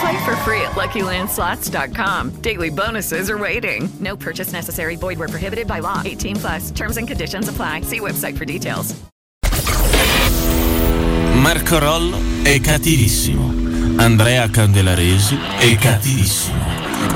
[0.00, 2.40] Play for free at LuckyLandSlots.com.
[2.40, 3.88] Daily bonuses are waiting.
[4.00, 4.96] No purchase necessary.
[4.96, 6.02] Void were prohibited by law.
[6.04, 6.70] 18 plus.
[6.70, 7.82] Terms and conditions apply.
[7.82, 8.94] See website for details.
[11.34, 14.02] Marco Rollo è cattivissimo.
[14.02, 16.58] Andrea Candelaresi è cattivissimo.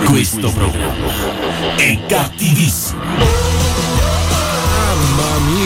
[0.04, 3.61] Questo programma è cattivissimo.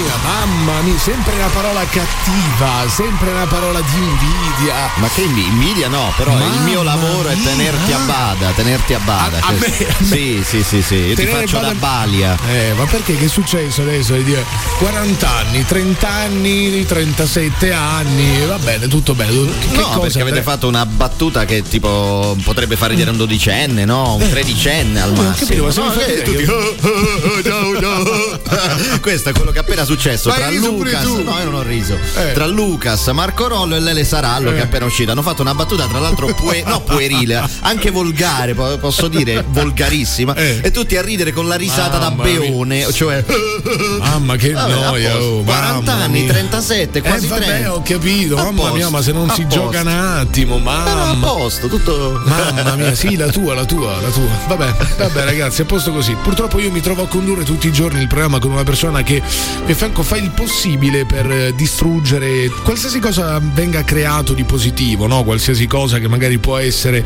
[0.06, 4.90] Mamma mia, mamma mia, sempre una parola cattiva, sempre una parola di invidia.
[4.96, 7.44] Ma che invidia no, però Mamma il mio lavoro è mia.
[7.50, 9.38] tenerti a bada, tenerti a bada.
[9.40, 10.06] A- a me- a me.
[10.06, 12.36] Sì, sì, sì, sì, io ti faccio bada- da balia.
[12.48, 14.14] Eh, ma perché che è successo adesso?
[14.14, 14.44] Di dire
[14.78, 19.32] 40 anni, 30 anni, 37 anni, va bene, tutto bene.
[19.32, 24.14] Che no, perché avete fatto una battuta che tipo potrebbe far ridere un dodicenne, no?
[24.14, 25.20] Un tredicenne al Eh.
[25.20, 25.34] massimo.
[25.46, 29.00] capito, ma se No, mi fai che vedere tutti, "Oh, oh, oh, ciao, ciao".
[29.00, 31.04] Questo è quello che è appena successo hai tra Lucas.
[31.04, 31.98] No, io non ho riso.
[32.16, 32.32] Eh.
[32.32, 34.64] Tra Lucas, Marco Rollo e Lele Sarallo, che è Eh.
[34.64, 35.12] appena uscita.
[35.12, 40.34] Hanno fatto una battuta, tra l'altro, pue- no, puerile, anche volgare, po- posso dire, volgarissima.
[40.34, 40.60] Eh.
[40.62, 42.92] E tutti a ridere con la risata Mamma da beone.
[42.92, 43.24] Cioè.
[44.00, 46.32] Mamma che Vabbè, noia, oh, 40 mamma anni, mia.
[46.32, 47.74] 37, quasi eh, vabbè, 30.
[47.74, 49.60] ho capito, A mamma posto, mia, ma se non si posto.
[49.60, 51.26] gioca un attimo, Però a mamma.
[51.26, 52.20] posto, tutto.
[52.24, 54.28] Mamma mia, sì, la tua, la tua, la tua.
[54.48, 56.16] Vabbè, vabbè, ragazzi, a posto così.
[56.22, 59.22] Purtroppo io mi trovo a condurre tutti i giorni il programma con una persona che
[59.64, 65.22] mi fianco fa il possibile per eh, distruggere qualsiasi cosa venga creato di positivo, no?
[65.22, 67.04] Qualsiasi cosa che magari può essere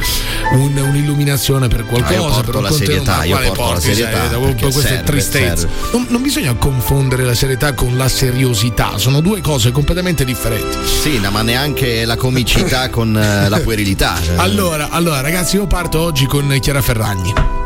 [0.52, 2.14] un- un'illuminazione per qualcosa.
[2.14, 4.38] Ah, io porto per la serietà, io porto la porti serietà, serietà?
[4.38, 5.56] perché Questa è serve, tristezza.
[5.69, 5.74] serve.
[5.92, 10.78] Non, non bisogna confondere la serietà con la seriosità, sono due cose completamente differenti.
[11.02, 14.19] Sì, no, ma neanche la comicità con eh, la puerilità.
[14.24, 14.36] cioè.
[14.50, 17.59] Allora, allora, ragazzi, io parto oggi con Chiara Ferragni.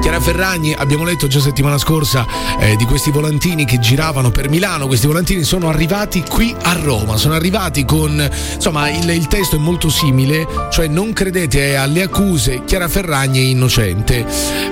[0.00, 2.24] Chiara Ferragni, abbiamo letto già settimana scorsa
[2.60, 7.16] eh, di questi volantini che giravano per Milano, questi volantini sono arrivati qui a Roma,
[7.16, 12.62] sono arrivati con, insomma il, il testo è molto simile, cioè non credete alle accuse,
[12.64, 14.24] Chiara Ferragni è innocente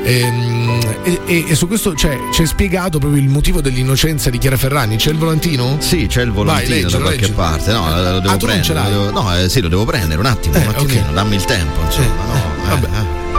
[0.04, 4.56] Ehm, e, e- e su questo c'è, c'è spiegato proprio il motivo dell'innocenza di Chiara
[4.56, 5.76] Ferragni, c'è il volantino?
[5.80, 7.36] Sì, c'è il volantino Vai, leggilo, da qualche leggilo.
[7.36, 7.72] parte.
[7.72, 8.74] No, lo lo devo Ah, tu non ce prendere.
[8.74, 8.92] l'hai?
[8.92, 11.12] lo devo- no, eh, sì, lo devo prendere un attimo, Eh, un attimino, ok.
[11.12, 12.06] dammi il tempo, insomma.
[12.06, 12.88] Eh, no, eh, vabbè.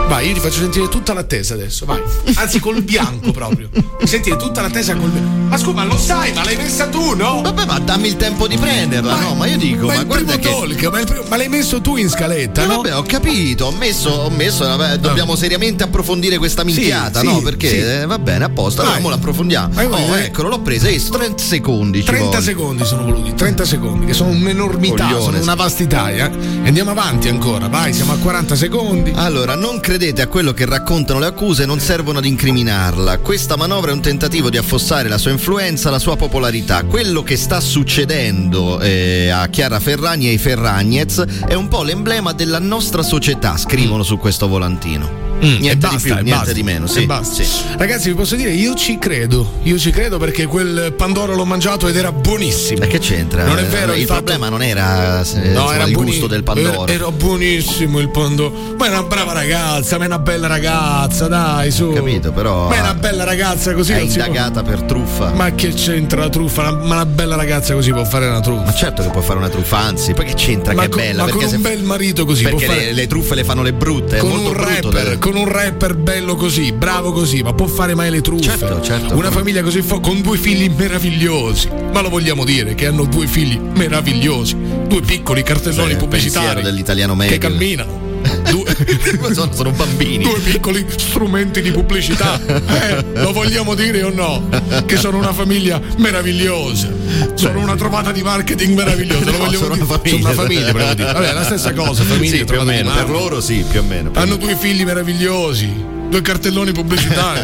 [0.08, 2.02] Vai, io ti faccio sentire tutta l'attesa adesso, vai.
[2.36, 3.70] Anzi, col bianco proprio.
[4.06, 5.36] Sentire tutta l'attesa col bianco.
[5.50, 7.42] Ma scusa, ma lo sai, ma l'hai messa tu, no?
[7.42, 9.36] Vabbè, ma dammi il tempo di prenderla, no?
[9.36, 10.76] Ma io dico, ma, ma, il guarda primo che.
[10.80, 12.76] talk, ma, primo- ma l'hai messo tu in scaletta, Eh, no?
[12.78, 17.42] vabbè, ho capito, ho messo, ho messo vabbè, dobbiamo seriamente approfondire questa minchiata, sì, no?
[17.42, 17.78] Perché sì.
[17.78, 19.74] eh, va bene, a posto, allora mo l'approfondiamo.
[19.74, 20.24] Vai, vai, oh, vai.
[20.26, 22.00] eccolo, l'ho presa, eh, 30 secondi.
[22.00, 22.44] ci 30 vogliono.
[22.44, 25.58] secondi sono voluti, 30 secondi, che sono un'enormità, Coglione, sono una sì.
[25.58, 26.12] vastità.
[26.12, 26.16] eh.
[26.64, 29.12] E andiamo avanti ancora, vai, siamo a 40 secondi.
[29.16, 33.18] Allora, non credete a quello che raccontano le accuse, non servono ad incriminarla.
[33.18, 36.84] Questa manovra è un tentativo di affossare la sua influenza, la sua popolarità.
[36.84, 42.32] Quello che sta succedendo eh, a Chiara Ferragni e ai Ferragnez è un po' l'emblema
[42.34, 45.27] della nostra società, scrivono su questo volantino.
[45.40, 46.88] Niente Mm, e basta, di più, niente basta, di meno.
[46.88, 47.44] Sì, basta.
[47.44, 47.62] sì.
[47.78, 49.54] Ragazzi, vi posso dire, io ci credo.
[49.64, 52.80] Io ci credo perché quel Pandoro l'ho mangiato ed era buonissimo.
[52.80, 53.46] Ma che c'entra?
[53.46, 56.28] Non è vero, Il, il fatto- problema non era eh, No, era il buoni- gusto
[56.28, 56.84] del Pandoro.
[56.88, 58.76] Era, era buonissimo il Pandoro.
[58.78, 61.92] Ma è una brava ragazza, ma è una bella ragazza, dai, su.
[61.94, 62.68] Capito, però.
[62.70, 63.92] Ma è una bella ragazza così.
[63.94, 65.32] È si può- indagata per truffa.
[65.34, 66.72] Ma che c'entra la truffa?
[66.72, 68.64] Ma una bella ragazza così può fare una truffa.
[68.66, 71.02] Ma certo che può fare una truffa, anzi, poi che c'entra Ma che è con-
[71.02, 71.24] bella?
[71.26, 73.62] ma con perché un se- bel marito così Perché fare- le, le truffe le fanno
[73.62, 74.92] le brutte, è con molto un brutto.
[74.92, 78.44] rapper, con un rapper bello così, bravo così, ma può fare mai le truffe?
[78.44, 79.14] Certo, certo.
[79.14, 81.70] Una famiglia così fo- con due figli meravigliosi.
[81.92, 84.56] Ma lo vogliamo dire che hanno due figli meravigliosi,
[84.88, 87.34] due piccoli cartelloni il pubblicitari dell'italiano medio.
[87.34, 88.07] che camminano.
[88.50, 90.24] Due, sono, sono bambini.
[90.24, 92.40] due piccoli strumenti di pubblicità.
[92.46, 94.48] Eh, lo vogliamo dire o no?
[94.86, 96.88] Che sono una famiglia meravigliosa.
[97.34, 99.26] Sono una trovata di marketing meravigliosa.
[99.32, 99.84] Lo No, sono dire.
[99.84, 100.10] una famiglia.
[100.18, 101.12] Sono una famiglia, volevo dire.
[101.14, 102.92] Vabbè, è la stessa cosa, famiglia Sì, più o meno.
[102.94, 104.12] Per loro sì, più o meno.
[104.12, 104.46] più Hanno meno.
[104.46, 107.40] due figli meravigliosi, due cartelloni pubblicitari,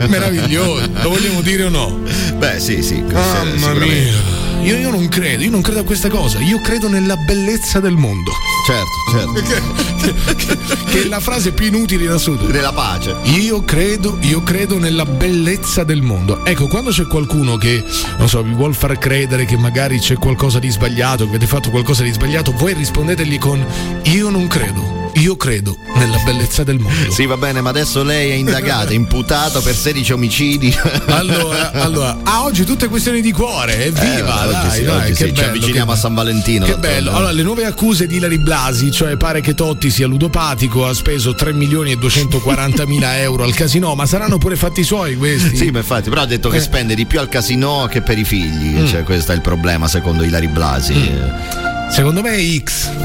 [0.00, 0.90] eh, meravigliosi.
[1.02, 2.00] Lo vogliamo dire o no?
[2.36, 3.00] Beh, sì, sì.
[3.00, 4.33] Mamma mia.
[4.64, 7.96] Io, io non credo, io non credo a questa cosa, io credo nella bellezza del
[7.96, 8.32] mondo.
[8.66, 10.22] Certo, certo.
[10.36, 12.48] che, che è la frase più inutile in assoluto.
[12.48, 13.14] Nella pace.
[13.24, 16.46] Io credo, io credo nella bellezza del mondo.
[16.46, 17.84] Ecco, quando c'è qualcuno che,
[18.16, 21.68] non so, vi vuol far credere che magari c'è qualcosa di sbagliato, che avete fatto
[21.68, 23.62] qualcosa di sbagliato, voi rispondetegli con
[24.04, 25.03] io non credo.
[25.16, 27.10] Io credo nella bellezza del mondo.
[27.12, 30.74] Sì, va bene, ma adesso lei è indagato, imputato per 16 omicidi.
[31.14, 34.44] Allora, allora, a oggi tutte questioni di cuore, evviva!
[34.46, 36.66] Eh, dai, sì, dai, che sì, ci bello, avviciniamo che- a San Valentino.
[36.66, 37.12] Che bello.
[37.12, 41.34] Allora, le nuove accuse di Ilari Blasi, cioè pare che Totti sia ludopatico, ha speso
[41.34, 45.56] 3 milioni e 240 mila euro al casino, ma saranno pure fatti suoi questi?
[45.56, 46.60] Sì, ma infatti, però ha detto che Eh.
[46.60, 48.80] spende di più al casino che per i figli.
[48.80, 48.86] Mm.
[48.86, 51.63] Cioè, questo è il problema, secondo Ilari Blasi.
[51.90, 52.90] Secondo me è X.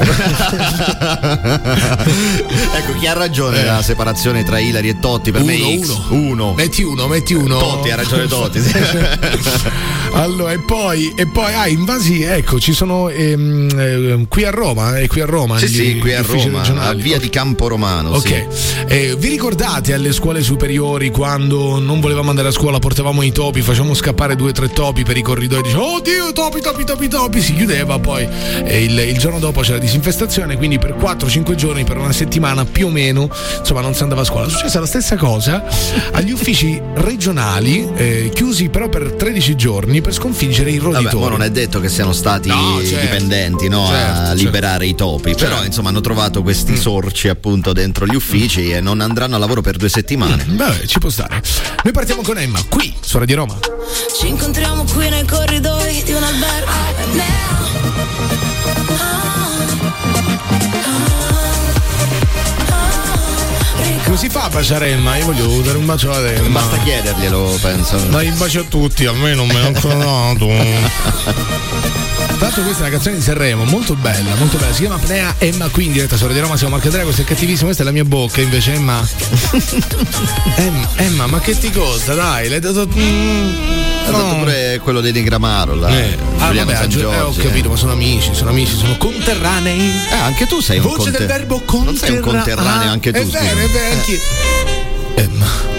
[2.76, 5.30] ecco, chi ha ragione nella separazione tra Ilari e Totti?
[5.30, 5.88] Per me è Uno, X.
[6.08, 6.30] uno.
[6.30, 6.54] Uno.
[6.54, 7.58] Metti uno, metti uno.
[7.58, 8.60] Totti ha ragione Totti.
[8.60, 8.72] sì.
[10.12, 14.98] allora, e poi, e poi, ah, invasi, ecco, ci sono ehm, ehm, qui a Roma,
[14.98, 15.58] è qui a Roma.
[15.58, 17.02] Sì, gli- sì, qui a Roma, a regionali.
[17.02, 18.10] via di Campo Romano.
[18.10, 18.74] Ok, sì.
[18.88, 23.62] Eh, vi ricordate alle scuole superiori quando non volevamo andare a scuola, portavamo i topi,
[23.62, 27.40] facevamo scappare due o tre topi per i corridoi, dicevamo oddio topi, topi, topi, topi,
[27.40, 28.26] si chiudeva, poi
[28.64, 32.86] eh, il, il giorno dopo c'era disinfestazione, quindi per 4-5 giorni, per una settimana più
[32.86, 33.28] o meno,
[33.58, 34.46] insomma non si andava a scuola.
[34.46, 35.64] È successa la stessa cosa
[36.12, 41.04] agli uffici regionali, eh, chiusi però per 13 giorni per sconfiggere i roditori.
[41.04, 43.00] Vabbè, ma non è detto che siano stati No, certo.
[43.00, 44.42] dipendenti no, Certo, a certo.
[44.42, 45.64] liberare i topi, però Certo.
[45.66, 49.76] insomma hanno trovato questi sorci appunto dentro gli uffici e non andranno a lavoro per
[49.76, 50.44] due settimane.
[50.48, 51.42] Vabbè, ci può stare.
[51.82, 53.58] Noi partiamo con Emma, qui su Radio Roma.
[54.18, 56.70] Ci incontriamo qui nei corridoi di un albergo.
[64.10, 65.16] Come si fa a baciare Emma?
[65.18, 66.48] Io voglio dare un bacio ad Emma.
[66.48, 67.96] Basta chiederglielo, penso.
[68.08, 70.48] Dai un bacio a tutti, a me non me l'ho ancora dato.
[72.40, 74.72] Tra l'altro questa è una canzone di Sanremo, molto bella, molto bella.
[74.72, 77.24] Si chiama Pnea Emma qui in diretta su Radio Roma, siamo Marco Andrea, questo è
[77.26, 79.06] cattivissimo, questa è la mia bocca, invece Emma.
[80.56, 82.14] Emma, Emma, ma che ti costa?
[82.14, 82.88] Dai, l'hai dato.
[82.96, 83.50] Mm,
[84.06, 85.90] dato pure quello dei Negramaro là.
[85.90, 88.96] Eh, ah, vabbè, San aggi- eh, ho Giorgi, capito, ma sono amici, sono amici, sono
[88.96, 89.78] conterranei.
[90.10, 91.98] Eh, anche tu sei un Voce conter- del verbo Non conterraneo.
[91.98, 93.18] sei un conterraneo anche tu.
[93.18, 94.20] È vero, è vero, anche.
[95.16, 95.69] Emma.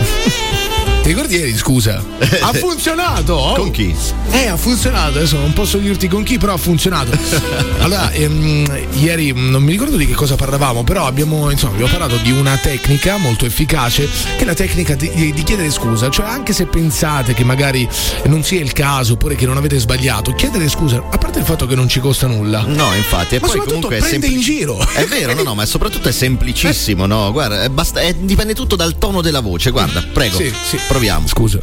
[1.11, 2.01] Ricordi ieri, scusa?
[2.39, 3.33] Ha funzionato!
[3.33, 3.53] oh.
[3.55, 3.93] Con chi?
[4.29, 7.11] Eh, ha funzionato, adesso non posso dirti con chi, però ha funzionato.
[7.81, 11.89] Allora, ehm, ieri mh, non mi ricordo di che cosa parlavamo, però abbiamo, insomma, abbiamo
[11.91, 16.09] parlato di una tecnica molto efficace, che è la tecnica di, di- chiedere scusa.
[16.09, 17.85] Cioè, anche se pensate che magari
[18.25, 21.65] non sia il caso, oppure che non avete sbagliato, chiedere scusa, a parte il fatto
[21.65, 22.63] che non ci costa nulla.
[22.65, 24.79] No, infatti, e Ma poi comunque prende in semplici- giro.
[24.93, 27.31] È vero, no, no, ma soprattutto è semplicissimo, no?
[27.33, 29.71] Guarda, è basta- è- dipende tutto dal tono della voce.
[29.71, 30.37] Guarda, prego.
[30.37, 30.77] Sì, sì.
[30.87, 30.99] Proviamo.
[31.27, 31.59] Scusa,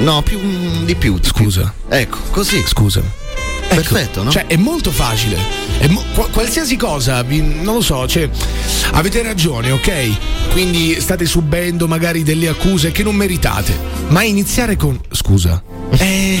[0.00, 1.18] No, più mm, di più.
[1.18, 1.96] di scusa, più.
[1.96, 2.62] Ecco, così.
[2.66, 3.02] scusa.
[3.68, 4.30] Perfetto, no?
[4.30, 5.36] Cioè, è molto facile.
[5.78, 8.28] È mo- qua- qualsiasi cosa, non lo so, cioè,
[8.92, 10.50] avete ragione, ok?
[10.52, 13.78] Quindi state subendo magari delle accuse che non meritate.
[14.08, 15.62] Ma iniziare con scusa.
[15.98, 16.38] E,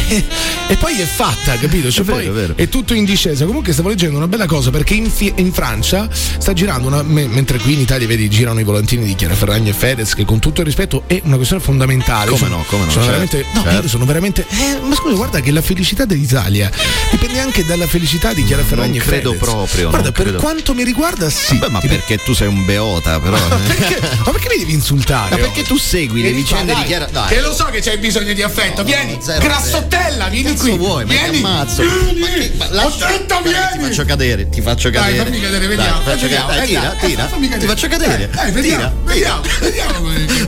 [0.68, 1.90] e poi è fatta, capito?
[1.90, 2.52] Cioè, È vero, è vero.
[2.56, 3.46] è tutto in discesa.
[3.46, 7.02] Comunque stavo leggendo una bella cosa perché in, fi- in Francia sta girando una.
[7.02, 10.24] me- mentre qui in Italia vedi girano i volantini di Chiara Ferragni e Fedez, che
[10.26, 12.26] con tutto il rispetto è una questione fondamentale.
[12.26, 13.46] Come Sono- no, come no, Sono certo, veramente.
[13.54, 13.82] No, certo.
[13.82, 14.46] io sono veramente.
[14.50, 16.70] eh, ma scusa, guarda che la felicità dell'Italia
[17.10, 19.48] dipende anche dalla felicità di Chiara Ferragni Non e credo Fedez.
[19.48, 20.38] proprio, Guarda, per credo.
[20.38, 21.56] quanto mi riguarda, sì.
[21.58, 23.36] Beh, ma Ti- perché tu sei un beota, però.
[23.66, 25.30] perché, ma perché mi devi insultare?
[25.30, 25.64] Ma perché oh?
[25.64, 27.06] tu segui le vicende di dai, Chiara.
[27.10, 27.28] Dai.
[27.28, 28.82] Che lo so che c'hai bisogno di affetto.
[28.84, 30.76] vieni, zero, grassottella, vieni Cazzo qui.
[30.76, 31.04] vuoi?
[31.04, 31.36] Ma ti vieni.
[31.38, 31.82] ammazzo.
[31.82, 32.20] Vieni.
[32.20, 33.76] Ma che- ma lascia- Dai, vieni.
[33.76, 35.24] Ti faccio cadere, ti faccio Dai, cadere.
[35.24, 35.98] fammi cadere, Dai, vediamo.
[35.98, 36.46] ti faccio cadere.
[36.46, 36.98] Dai, eh, tira, dai,
[37.38, 37.56] tira.
[37.58, 38.22] Ti faccio cadere.
[38.24, 39.42] Eh, Dai, vediamo, vediamo,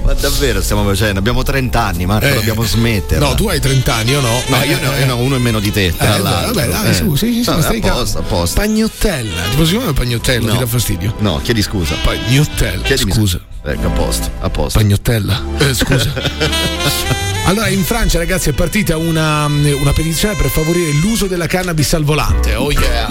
[0.08, 1.18] Ma davvero stiamo facendo?
[1.18, 2.32] Abbiamo 30 anni, Marco, Eh.
[2.32, 3.20] dobbiamo smettere.
[3.20, 4.40] No, tu hai 30 anni, io no.
[4.46, 6.54] No, io, no, io no, uno in meno di te, tra Eh, l'altro.
[6.54, 6.94] vabbè, dai, Eh.
[6.94, 8.58] su, sì, sì, sì, Vabbè, stai a posto, a posto.
[8.58, 9.42] Pagnottella.
[9.50, 10.46] Ti posso chiamare pagnottella?
[10.46, 10.52] No.
[10.52, 11.14] Ti dà fastidio?
[11.18, 11.94] No, chiedi scusa.
[12.02, 12.82] Pagnottella.
[12.84, 13.38] Chiedimi Scusa.
[13.70, 14.78] Ecco, a posto, a posto.
[14.78, 15.42] Pagnottella.
[15.58, 16.12] Eh, scusa.
[17.48, 22.04] Allora, in Francia, ragazzi, è partita una, una petizione per favorire l'uso della cannabis al
[22.04, 22.54] volante.
[22.56, 23.08] Oh yeah!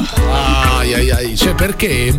[0.78, 1.36] Ai, ai, ai.
[1.36, 2.14] Cioè, perché?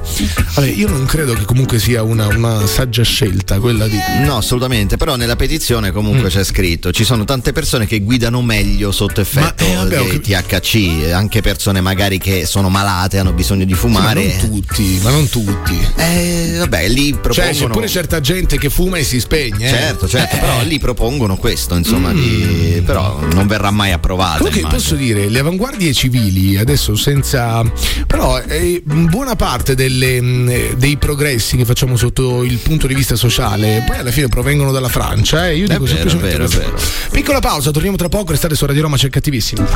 [0.55, 3.97] Vabbè, io non credo che comunque sia una, una saggia scelta quella di.
[4.25, 6.31] No, assolutamente, però nella petizione comunque Mm.
[6.31, 10.21] c'è scritto ci sono tante persone che guidano meglio sotto effetto Ma, eh, vabbè, di
[10.33, 14.25] cap- THC, anche persone magari che sono malate, hanno bisogno di Ma fumare.
[14.41, 15.79] non tutti, ma non tutti.
[15.95, 19.67] Eh, vabbè, lì Cioè, propongono c'è pure certa gente che fuma e si spegne.
[19.67, 19.71] eh.
[19.71, 24.37] Certo, certo, Eh, però lì propongono questo, insomma, di- però non verrà mai approvata.
[24.37, 24.83] Comunque immagino.
[24.83, 27.63] posso dire, le avanguardie civili adesso senza...
[28.07, 33.17] però eh, buona parte delle, mh, dei progressi che facciamo sotto il punto di vista
[33.17, 35.49] sociale poi alla fine provengono dalla Francia.
[35.49, 35.57] Eh?
[35.57, 36.79] Io È dico vero, semplicemente è vero, vero.
[37.11, 39.67] Piccola pausa, torniamo tra poco, restate su Radio Roma, c'è cattivissimo.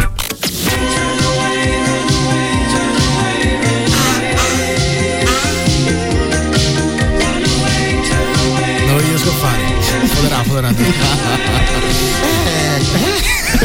[12.43, 12.81] eh,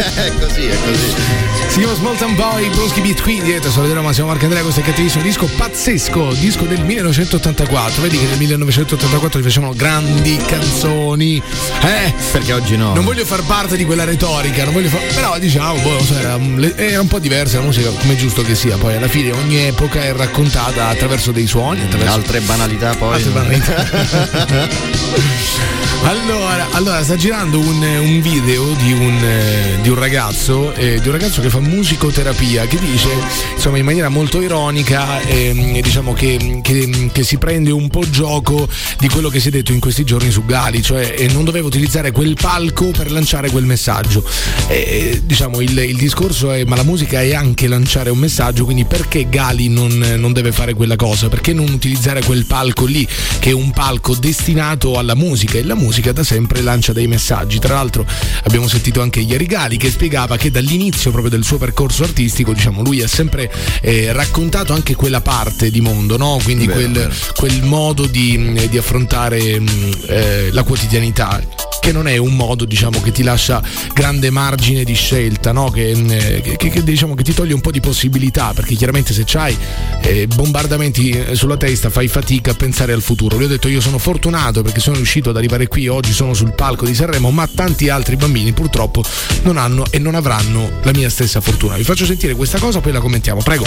[0.06, 1.57] eh, è così, è così.
[1.78, 4.64] Si chiama Small Town Boy, Broschi Beat qui dietro, sono di Roma, siamo Marco Andrea,
[4.64, 8.02] questo è cattivissimo disco pazzesco, disco del 1984.
[8.02, 11.40] Vedi che nel 1984 facevano grandi canzoni.
[11.84, 12.96] Eh, Perché oggi no.
[12.96, 15.02] non voglio far parte di quella retorica, non voglio far...
[15.14, 16.40] però diciamo, boh, so, era,
[16.78, 18.76] era un po' diversa la musica, come è giusto che sia.
[18.78, 23.14] Poi alla fine ogni epoca è raccontata attraverso dei suoni, attraverso Altre banalità poi.
[23.14, 24.86] Altre banalità.
[26.04, 31.08] Allora, allora, sta girando un, un video di un, eh, di un ragazzo, eh, di
[31.08, 33.10] un ragazzo che fa musicoterapia, che dice,
[33.56, 38.68] insomma, in maniera molto ironica, ehm, diciamo che, che- che si prende un po' gioco
[39.00, 41.68] di quello che si è detto in questi giorni su Gali, cioè eh, non doveva
[41.68, 44.24] utilizzare quel palco per lanciare quel messaggio.
[44.68, 48.86] Eh, diciamo, il, il discorso è, ma la musica è anche lanciare un messaggio, quindi
[48.86, 51.28] perché Gali non, non deve fare quella cosa?
[51.30, 53.08] Perché non utilizzare quel palco lì,
[53.40, 57.60] che è un palco destinato alla musica e la musica da sempre lancia dei messaggi.
[57.60, 58.06] Tra l'altro
[58.44, 62.82] abbiamo sentito anche ieri Gali che spiegava che dall'inizio proprio del suo percorso artistico, diciamo,
[62.82, 66.40] lui ha sempre eh, raccontato anche quella parte di mondo, no?
[66.44, 67.14] Quindi Vero, quel, vero.
[67.36, 69.68] quel modo di, mh, di affrontare mh,
[70.08, 71.42] eh, la quotidianità
[71.80, 73.62] che non è un modo diciamo che ti lascia
[73.94, 75.70] grande margine di scelta no?
[75.70, 76.08] che, mh,
[76.42, 79.56] che- che- che, diciamo che ti toglie un po' di possibilità perché chiaramente se c'hai
[80.02, 83.80] eh, bombardamenti eh, sulla testa fai fatica a pensare al futuro lui ha detto io
[83.80, 87.48] sono fortunato perché sono riuscito ad arrivare qui oggi sono sul palco di Sanremo ma
[87.48, 89.02] tanti altri bambini purtroppo
[89.44, 92.92] non hanno e non avranno la mia stessa fortuna vi faccio sentire questa cosa poi
[92.92, 93.66] la commentiamo prego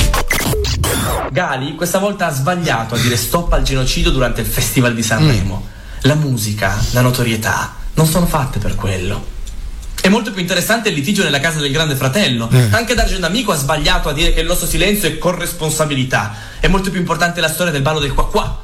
[1.30, 5.66] Gali questa volta ha sbagliato a dire stop al genocidio durante il Festival di Sanremo.
[6.02, 9.38] La musica, la notorietà, non sono fatte per quello.
[10.00, 12.48] È molto più interessante il litigio nella casa del grande fratello.
[12.70, 16.34] Anche Dargen D'Amico ha sbagliato a dire che il nostro silenzio è corresponsabilità.
[16.58, 18.62] È molto più importante la storia del ballo del qua qua.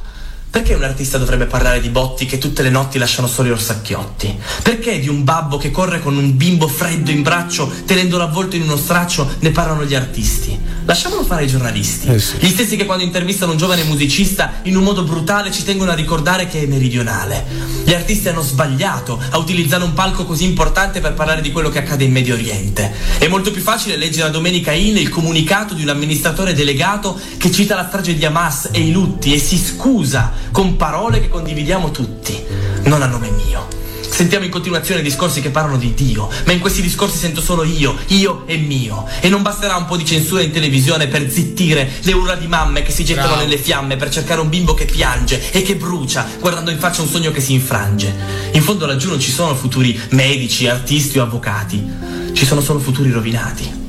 [0.50, 4.38] Perché un artista dovrebbe parlare di botti che tutte le notti lasciano soli orsacchiotti?
[4.62, 8.62] Perché di un babbo che corre con un bimbo freddo in braccio, tenendolo avvolto in
[8.62, 10.58] uno straccio, ne parlano gli artisti?
[10.86, 12.08] Lasciamolo fare ai giornalisti.
[12.08, 15.94] Gli stessi che quando intervistano un giovane musicista in un modo brutale ci tengono a
[15.94, 17.44] ricordare che è meridionale.
[17.84, 21.80] Gli artisti hanno sbagliato a utilizzare un palco così importante per parlare di quello che
[21.80, 22.94] accade in Medio Oriente.
[23.18, 27.50] È molto più facile leggere a Domenica In il comunicato di un amministratore delegato che
[27.50, 31.90] cita la strage di Hamas e i lutti e si scusa con parole che condividiamo
[31.90, 32.40] tutti,
[32.84, 33.84] non a nome mio.
[34.16, 37.94] Sentiamo in continuazione discorsi che parlano di Dio, ma in questi discorsi sento solo io,
[38.06, 39.06] io e mio.
[39.20, 42.82] E non basterà un po' di censura in televisione per zittire le urla di mamme
[42.82, 43.42] che si gettano Bravo.
[43.42, 47.08] nelle fiamme per cercare un bimbo che piange e che brucia, guardando in faccia un
[47.08, 48.14] sogno che si infrange.
[48.52, 51.86] In fondo laggiù non ci sono futuri medici, artisti o avvocati,
[52.32, 53.85] ci sono solo futuri rovinati.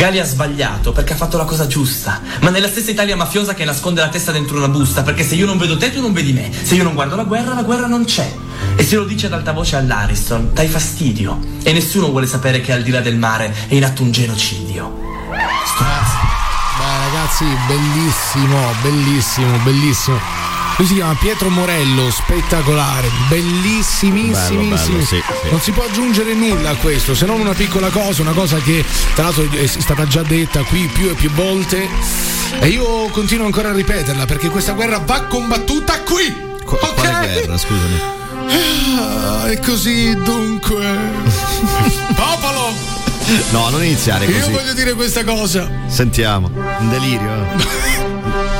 [0.00, 3.66] Gali ha sbagliato perché ha fatto la cosa giusta, ma nella stessa Italia mafiosa che
[3.66, 6.32] nasconde la testa dentro una busta, perché se io non vedo te tu non vedi
[6.32, 8.34] me, se io non guardo la guerra la guerra non c'è.
[8.76, 11.38] E se lo dice ad alta voce all'Ariston, dai fastidio.
[11.62, 14.88] E nessuno vuole sapere che al di là del mare è in atto un genocidio.
[16.78, 20.49] Beh, ragazzi, bellissimo, bellissimo, bellissimo.
[20.80, 24.74] Lui si chiama Pietro Morello, spettacolare, bellissimissimo.
[24.78, 25.22] Sì, sì.
[25.50, 28.82] Non si può aggiungere nulla a questo, se non una piccola cosa, una cosa che
[29.14, 31.86] tra l'altro è stata già detta qui più e più volte.
[32.60, 36.34] E io continuo ancora a ripeterla perché questa guerra va combattuta qui.
[36.64, 36.94] Qu- ok?
[36.94, 38.00] Quale guerra, scusami?
[38.96, 40.78] Ah, e così dunque.
[42.16, 42.72] Popolo!
[43.50, 44.50] No, non iniziare Io così.
[44.50, 45.70] voglio dire questa cosa.
[45.88, 46.50] Sentiamo.
[46.54, 48.58] Un delirio.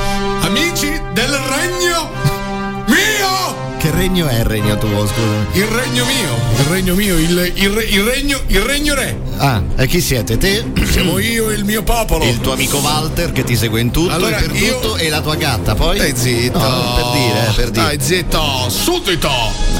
[4.01, 5.45] regno è il regno tuo, scusami?
[5.51, 9.15] Il regno mio, il regno mio, il, il re- il regno, il regno re.
[9.37, 10.39] Ah, e chi siete?
[10.39, 10.65] Te?
[10.89, 12.25] Siamo io e il mio popolo.
[12.25, 15.07] Il tuo amico Walter che ti segue in tutto Allora, e per io- tutto e
[15.07, 15.97] la tua gatta, poi?
[15.97, 16.57] Stai zitto.
[16.57, 17.83] No, per dire, eh, per dire.
[17.85, 19.29] Stai zitto, suddito.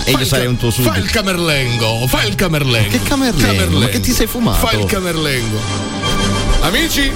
[0.04, 0.94] E io sarei un tuo suddito.
[0.94, 2.90] Fai il camerlengo, fai il camerlengo.
[2.92, 3.80] Che camerlengo?
[3.80, 4.68] Ma che ti sei fumato?
[4.68, 5.58] Fai il camerlengo.
[6.62, 7.12] Amici,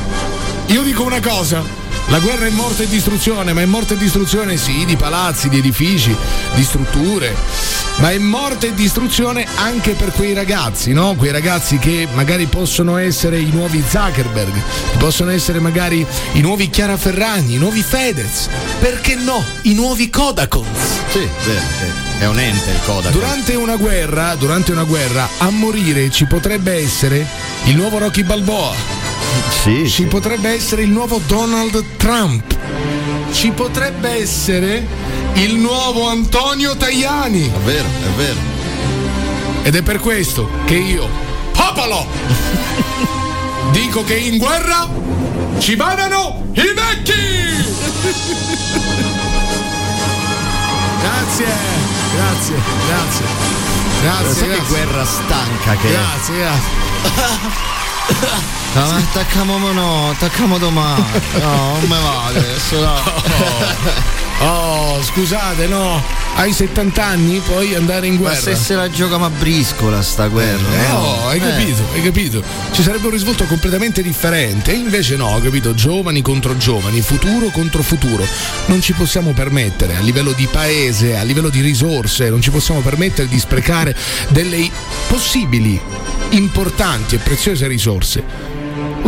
[0.66, 1.84] io dico una cosa.
[2.10, 5.58] La guerra è morte e distruzione, ma è morte e distruzione sì, di palazzi, di
[5.58, 6.16] edifici,
[6.54, 7.36] di strutture,
[7.98, 11.16] ma è morte e distruzione anche per quei ragazzi, no?
[11.16, 14.54] Quei ragazzi che magari possono essere i nuovi Zuckerberg,
[14.98, 19.44] possono essere magari i nuovi Chiara Ferragni, i nuovi Fedez, perché no?
[19.64, 20.80] I nuovi Kodakons.
[21.10, 22.20] Sì, vero, sì.
[22.20, 23.12] è un ente il Kodak.
[23.12, 27.26] Durante una guerra, durante una guerra, a morire ci potrebbe essere
[27.64, 29.05] il nuovo Rocky Balboa.
[29.64, 30.04] Sì, Ci sì.
[30.06, 32.44] potrebbe essere il nuovo Donald Trump.
[33.32, 34.86] Ci potrebbe essere
[35.34, 37.48] il nuovo Antonio Tajani.
[37.48, 38.40] È vero, è vero.
[39.64, 41.10] Ed è per questo che io,
[41.52, 42.06] popolo,
[43.72, 44.88] dico che in guerra
[45.58, 47.14] ci vadano i vecchi!
[51.02, 51.46] Grazie,
[52.16, 52.56] grazie,
[52.88, 53.26] grazie.
[54.02, 54.68] Grazie, Sai che grazie.
[54.68, 55.92] guerra stanca che è?
[55.92, 57.84] Grazie, grazie.
[58.74, 61.06] No, ma attacchiamo no, attacchiamo domani.
[61.40, 62.94] No, non me vale adesso no.
[64.35, 64.35] Oh,
[65.02, 66.02] scusate, no.
[66.38, 68.36] Hai 70 anni, puoi andare in Ma guerra.
[68.36, 70.68] se se la gioca ma briscola sta guerra.
[70.84, 71.40] Eh, no, hai Eh.
[71.40, 72.44] capito, hai capito.
[72.72, 74.72] Ci sarebbe un risvolto completamente differente.
[74.72, 75.74] E invece no, ho capito?
[75.74, 78.26] Giovani contro giovani, futuro contro futuro.
[78.66, 82.82] Non ci possiamo permettere, a livello di paese, a livello di risorse, non ci possiamo
[82.82, 83.96] permettere di sprecare
[84.30, 84.70] delle
[85.08, 85.80] possibili,
[86.32, 88.55] importanti e preziose risorse.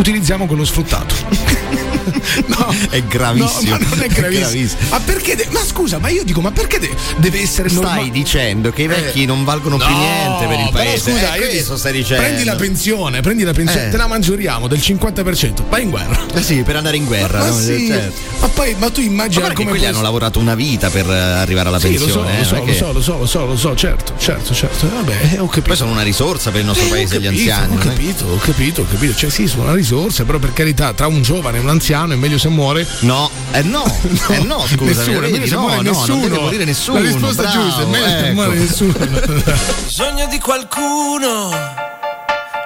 [0.02, 1.14] Utilizziamo quello sfruttato.
[2.46, 3.76] no, È gravissimo.
[3.76, 4.80] No, ma non è gravissimo.
[4.90, 5.34] Ma perché?
[5.34, 8.10] de- ma scusa, ma io dico, ma perché de- deve essere Stai normale?
[8.10, 9.26] dicendo che i vecchi Eh.
[9.26, 11.10] non valgono più No, niente per il però paese.
[11.10, 12.22] scusa, Eh, io questo stai dicendo.
[12.22, 13.90] Prendi la pensione, prendi la pensione, Eh.
[13.90, 16.18] te la maggioriamo del 50%, vai in guerra.
[16.32, 17.40] Eh sì, per andare in guerra.
[17.40, 17.58] Ma, no?
[17.58, 18.20] sì, Certo.
[18.40, 21.10] ma poi, ma tu Ma guarda che come quelli può- hanno lavorato una vita per
[21.10, 22.34] eh, arrivare alla Sì, lo so, pensione.
[22.36, 24.54] eh, lo so, è lo che- so, lo so, lo so, lo so, certo, certo,
[24.54, 24.88] certo.
[24.88, 25.66] Vabbè, eh, ho capito.
[25.68, 27.76] Poi sono una risorsa per il nostro paese, gli capito, anziani.
[27.76, 29.14] Ho è- capito, ho capito, ho capito.
[29.16, 32.16] Cioè, sì, sono una risorsa, però per carità, tra un giovane e un anziano è
[32.16, 32.86] meglio se muore.
[33.00, 33.84] No, eh no,
[34.28, 36.06] eh no, scusa, nessuno, è meglio se no, muore no, nessuno.
[36.06, 36.98] non deve morire nessuno.
[37.00, 38.34] La risposta bravo, giusta, è meglio se ecco.
[38.34, 38.92] muore nessuno.
[39.86, 41.50] bisogno di qualcuno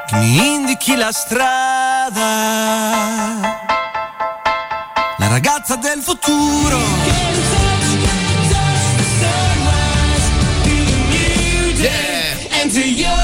[0.07, 2.21] che mi indichi la strada.
[5.19, 6.81] La ragazza del futuro.
[12.73, 13.22] Sono Duran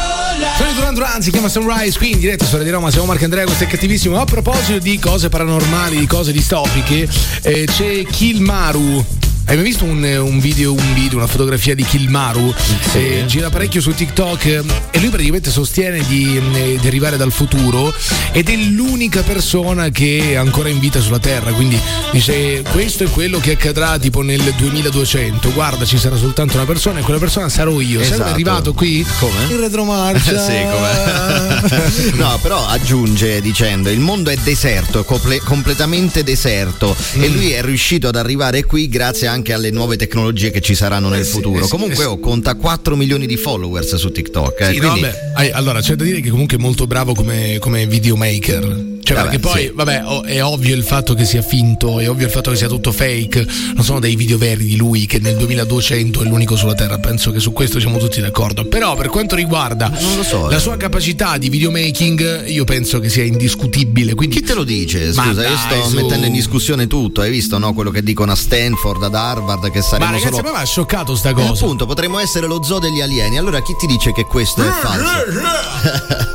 [0.99, 3.67] Duran, si chiama Sunrise, qui in diretta su Radio Roma, siamo Marco Andrea, questo è
[3.69, 4.19] cattivissimo.
[4.19, 7.09] A proposito di cose paranormali, di cose distopiche,
[7.43, 9.28] eh, c'è Kilmaru.
[9.49, 12.53] Hai mai visto un, un video, un video, una fotografia di Kilmaru?
[12.93, 17.33] Eh, gira parecchio su TikTok eh, e lui praticamente sostiene di, eh, di arrivare dal
[17.33, 17.91] futuro
[18.33, 21.51] ed è l'unica persona che è ancora in vita sulla Terra.
[21.53, 21.81] Quindi
[22.13, 25.51] dice: Questo è quello che accadrà tipo nel 2200.
[25.55, 28.01] Guarda, ci sarà soltanto una persona e quella persona sarò io.
[28.01, 28.25] Esatto.
[28.25, 29.03] è arrivato qui?
[29.19, 29.45] Come?
[29.49, 30.39] In retromarcia.
[30.45, 32.13] sì, come?
[32.23, 38.09] no, però aggiunge dicendo il mondo è deserto, comple- completamente deserto e lui è riuscito
[38.09, 41.61] ad arrivare qui grazie anche alle nuove tecnologie che ci saranno nel Eh sì, futuro.
[41.61, 44.61] eh sì, Comunque eh oh, conta 4 milioni di followers su TikTok.
[44.61, 47.15] eh, Sì, no, quindi- vabbè, hai- allora c'è da dire che comunque è molto bravo
[47.15, 48.97] come, come videomaker.
[49.09, 49.73] Cioè, Vabbè, perché poi, sì.
[49.75, 52.69] vabbè, oh, è ovvio il fatto che sia finto, è ovvio il fatto che sia
[52.69, 53.47] tutto fake.
[53.75, 56.99] Non sono dei video veri di lui che nel 2200 è l'unico sulla Terra.
[56.99, 58.67] Penso che su questo siamo tutti d'accordo.
[58.67, 59.91] Però, per quanto riguarda
[60.23, 60.61] so, la eh.
[60.61, 64.15] sua capacità di videomaking, io penso che sia indiscutibile.
[64.15, 65.11] Quindi, Chi te lo dice?
[65.15, 65.95] Ma Scusa, io dai, sto su.
[65.97, 67.23] mettendo in discussione tutto.
[67.23, 67.73] Hai visto no?
[67.73, 70.39] quello che dicono a Stanford, ad Harvard, che Ma saremo ragazzi, solo.
[70.41, 71.65] a me mi ha scioccato sta Eh, cosa.
[71.65, 73.39] appunto, potremmo essere lo zoo degli alieni.
[73.39, 75.09] Allora, chi ti dice che questo è falso?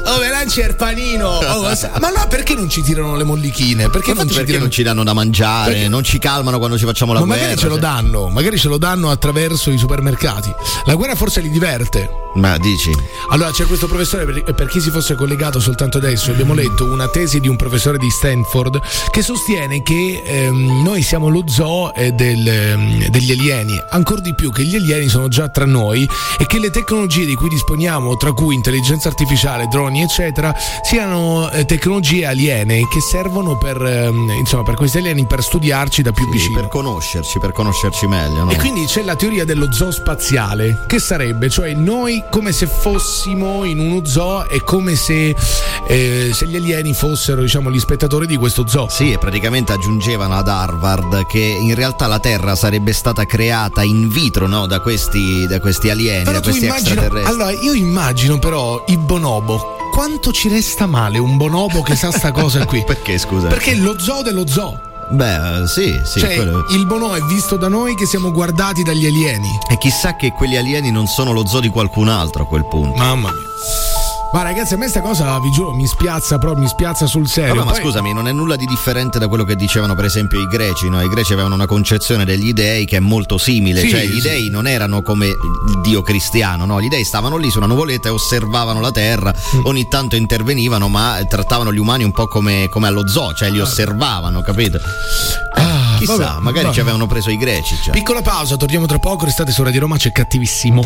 [0.05, 1.27] Oh, me lanci il panino!
[1.27, 3.89] Oh, ma ma no, perché non ci tirano le mollichine?
[3.89, 6.57] Perché non infatti ci perché tirano non ci danno da mangiare, Perché- non ci calmano
[6.57, 7.41] quando ci facciamo la Ma guerra.
[7.41, 10.53] magari ce lo cioè- danno, magari ce lo danno attraverso i supermercati.
[10.85, 12.09] La guerra forse li diverte.
[12.35, 12.91] Ma dici?
[13.29, 17.07] Allora c'è questo professore, per, per chi si fosse collegato soltanto adesso, abbiamo letto una
[17.07, 18.79] tesi di un professore di Stanford
[19.11, 24.33] che sostiene che ehm, noi siamo lo zoo eh, del, ehm, degli alieni, ancora di
[24.33, 26.07] più che gli alieni sono già tra noi
[26.39, 31.65] e che le tecnologie di cui disponiamo, tra cui intelligenza artificiale, droni eccetera, siano eh,
[31.65, 32.52] tecnologie aliene
[32.89, 36.59] che servono per, ehm, insomma, per questi alieni per studiarci da più Sì, vicino.
[36.59, 38.43] per conoscerci, per conoscerci meglio.
[38.43, 38.51] No?
[38.51, 43.63] E quindi c'è la teoria dello zoo spaziale, che sarebbe, cioè noi come se fossimo
[43.63, 45.35] in uno zoo e come se,
[45.87, 48.87] eh, se gli alieni fossero, diciamo, gli spettatori di questo zoo.
[48.89, 54.09] Sì, e praticamente aggiungevano ad Harvard che in realtà la Terra sarebbe stata creata in
[54.09, 54.67] vitro no?
[54.67, 57.33] da, questi, da questi alieni, Però da questi immagino, extraterrestri.
[57.33, 59.77] allora io immagino però i bonobo.
[59.93, 62.83] Quanto ci resta male un bonobo che sa sta cosa qui?
[62.85, 63.47] Perché scusa?
[63.47, 64.91] Perché lo zoo dello zoo.
[65.09, 66.19] Beh, sì, sì.
[66.19, 69.49] cioè, quello- il bono è visto da noi che siamo guardati dagli alieni.
[69.69, 72.97] E chissà che quegli alieni non sono lo zoo di qualcun altro a quel punto.
[72.97, 74.02] Mamma mia.
[74.33, 77.53] Ma ragazzi, a me sta cosa, vi giuro, mi spiazza proprio, mi spiazza sul serio.
[77.53, 80.39] Vabbè, ma Poi- scusami, non è nulla di differente da quello che dicevano per esempio
[80.39, 80.99] i greci, no?
[81.03, 84.27] I greci avevano una concezione degli dei che è molto simile, Sì, cioè gli sì.
[84.27, 86.81] dei non erano come il dio cristiano, no?
[86.81, 89.65] Gli dei stavano lì su una nuvoletta e osservavano la terra, Mm.
[89.65, 93.59] ogni tanto intervenivano, ma trattavano gli umani un po' come, come allo zoo, cioè li
[93.61, 94.79] osservavano, capito?
[95.53, 96.73] Ah, Chissà, vabbè, magari vabbè.
[96.73, 97.75] ci avevano preso i greci.
[97.83, 97.93] Cioè.
[97.93, 100.83] Piccola pausa, torniamo tra poco, restate su Radio Roma, c'è cattivissimo.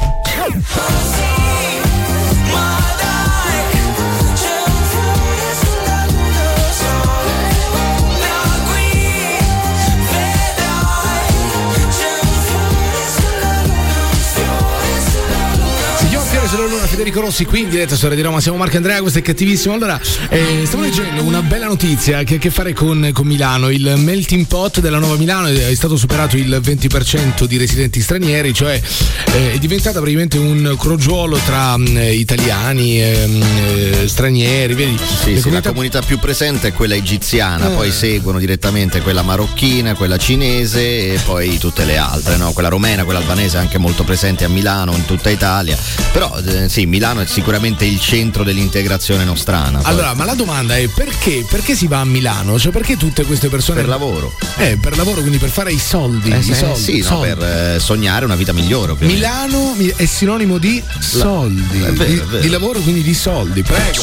[16.97, 19.75] Federico Rossi qui in diretta su Radio Roma, siamo Marco Andrea, questo è cattivissimo.
[19.75, 23.69] Allora, eh, stavo leggendo una bella notizia che ha a che fare con, con Milano.
[23.69, 28.81] Il melting pot della nuova Milano è stato superato il 20% di residenti stranieri, cioè
[29.25, 34.97] eh, è diventata praticamente un crogiuolo tra mh, italiani, ehm, eh, stranieri, vedi?
[34.97, 37.75] Sì, sì, comunità- la comunità più presente è quella egiziana, Eh.
[37.75, 42.53] poi seguono direttamente quella marocchina, quella cinese e poi tutte le altre, no?
[42.53, 45.77] quella romena, quella albanese anche molto presente a Milano, in tutta Italia.
[46.11, 49.79] Però eh, sì, Milano è sicuramente il centro dell'integrazione nostrana.
[49.79, 49.91] poi.
[49.91, 51.45] Allora, ma la domanda è perché?
[51.49, 52.57] Perché si va a Milano?
[52.59, 53.81] Cioè perché tutte queste persone...
[53.81, 54.33] Per lavoro.
[54.57, 56.29] Eh, per lavoro, quindi per fare i soldi.
[56.29, 57.27] Eh, i sì, soldi, sì, no, soldi.
[57.27, 58.91] per eh, sognare una vita migliore.
[58.93, 59.21] ovviamente.
[59.21, 62.41] Milano mi- è sinonimo di soldi, è vero, di, è vero.
[62.41, 64.01] di lavoro quindi di soldi, prego.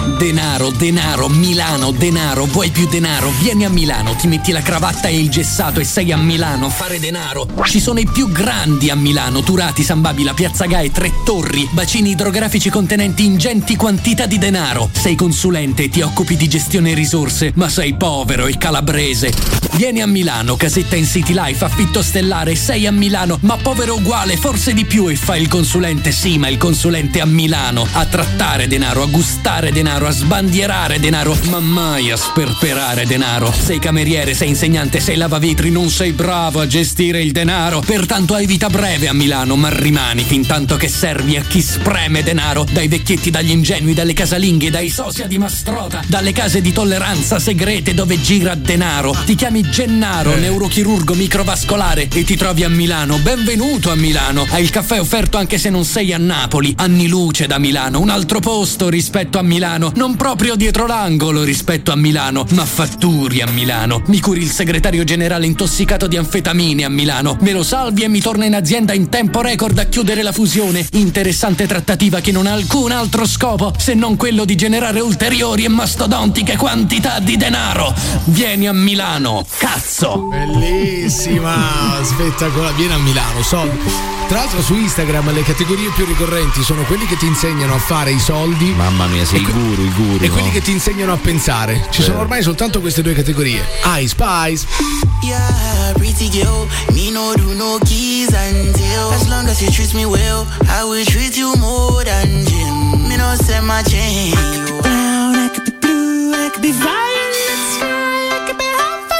[0.00, 3.30] Denaro, denaro, Milano, denaro, vuoi più denaro?
[3.40, 6.98] Vieni a Milano, ti metti la cravatta e il gessato e sei a Milano fare
[6.98, 7.46] denaro.
[7.64, 12.10] Ci sono i più grandi a Milano, Turati, San Babila, Piazza Gae, Tre Torri, bacini
[12.10, 14.88] idrografici contenenti ingenti quantità di denaro.
[14.92, 19.32] Sei consulente e ti occupi di gestione risorse, ma sei povero e calabrese.
[19.72, 24.36] Vieni a Milano, casetta in City Life, affitto stellare, sei a Milano, ma povero uguale,
[24.36, 28.66] forse di più e fai il consulente, sì, ma il consulente a Milano, a trattare
[28.66, 33.52] denaro, a gustare denaro, a sbandierare denaro, ma mai a sperperare denaro.
[33.52, 37.80] Sei cameriere, sei insegnante, sei lavavetri, non sei bravo a gestire il denaro.
[37.80, 42.22] Pertanto hai vita breve a Milano, ma rimani fin tanto che servi a chi spreme
[42.22, 42.64] denaro.
[42.70, 47.92] Dai vecchietti, dagli ingenui, dalle casalinghe, dai sosia di Mastrota, dalle case di tolleranza segrete
[47.92, 49.16] dove gira denaro.
[49.24, 53.18] Ti chiami Gennaro, neurochirurgo microvascolare e ti trovi a Milano.
[53.18, 54.46] Benvenuto a Milano.
[54.50, 56.74] Hai il caffè offerto anche se non sei a Napoli.
[56.76, 59.79] Anni luce da Milano, un altro posto rispetto a Milano.
[59.88, 64.02] Non proprio dietro l'angolo rispetto a Milano, ma fatturi a Milano.
[64.06, 67.38] Mi curi il segretario generale intossicato di anfetamine a Milano.
[67.40, 70.86] Me lo salvi e mi torna in azienda in tempo record a chiudere la fusione.
[70.92, 75.68] Interessante trattativa che non ha alcun altro scopo se non quello di generare ulteriori e
[75.68, 77.94] mastodontiche quantità di denaro.
[78.24, 80.28] Vieni a Milano, cazzo!
[80.30, 82.74] Bellissima, spettacolare.
[82.74, 84.19] Vieni a Milano, soldi.
[84.30, 88.12] Tra l'altro su Instagram le categorie più ricorrenti sono quelli che ti insegnano a fare
[88.12, 88.66] i soldi.
[88.66, 90.22] Mamma mia, sei i que- guru, i guru.
[90.22, 90.32] E no?
[90.34, 91.88] quelli che ti insegnano a pensare.
[91.90, 93.66] Ci sono ormai soltanto queste due categorie.
[93.96, 94.68] Ice Spice.
[95.24, 99.10] Yeah, pretty girl, me no do no keys and tail.
[99.10, 103.08] As long as you treat me well, I will treat you more than gym.
[103.08, 104.32] Me no send my chain.
[104.32, 106.76] I could be brown, I could be blue, I could be
[108.30, 109.10] I could be alpha,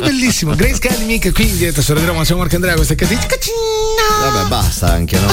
[0.00, 0.54] bellissimo.
[0.54, 3.22] Grace Kelly, mica qui in diretta su Radio Roma, siamo Marco Andrea, questo è Catino.
[4.20, 5.26] Vabbè, basta anche, no?